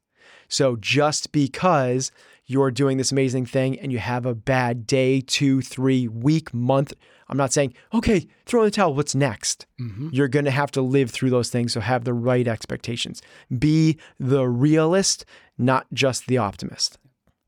[0.48, 2.12] So just because
[2.46, 6.92] you're doing this amazing thing and you have a bad day, two, three, week, month,
[7.28, 8.94] I'm not saying, okay, throw in the towel.
[8.94, 9.66] What's next?
[9.78, 11.72] hmm You're going to have to live through those things.
[11.72, 13.22] So have the right expectations.
[13.58, 15.24] Be the realist,
[15.56, 16.98] not just the optimist.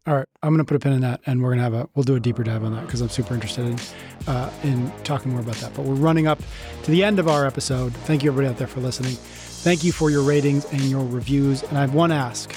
[0.06, 1.72] All right, I'm going to put a pin in that, and we're going to have
[1.72, 3.78] a we'll do a deeper dive on that because I'm super interested in
[4.26, 5.72] uh, in talking more about that.
[5.72, 6.42] But we're running up
[6.82, 7.94] to the end of our episode.
[7.94, 9.14] Thank you everybody out there for listening.
[9.14, 11.62] Thank you for your ratings and your reviews.
[11.62, 12.52] And I have one ask: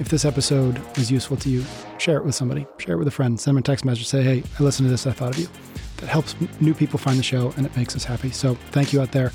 [0.00, 1.64] if this episode was useful to you,
[1.98, 2.66] share it with somebody.
[2.78, 3.38] Share it with a friend.
[3.38, 4.08] Send them a text message.
[4.08, 5.06] Say, hey, I listened to this.
[5.06, 5.48] I thought of you.
[5.98, 8.30] That helps new people find the show, and it makes us happy.
[8.30, 9.32] So thank you out there.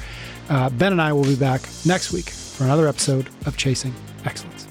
[0.50, 3.94] Uh, ben and I will be back next week for another episode of Chasing
[4.26, 4.65] Excellence.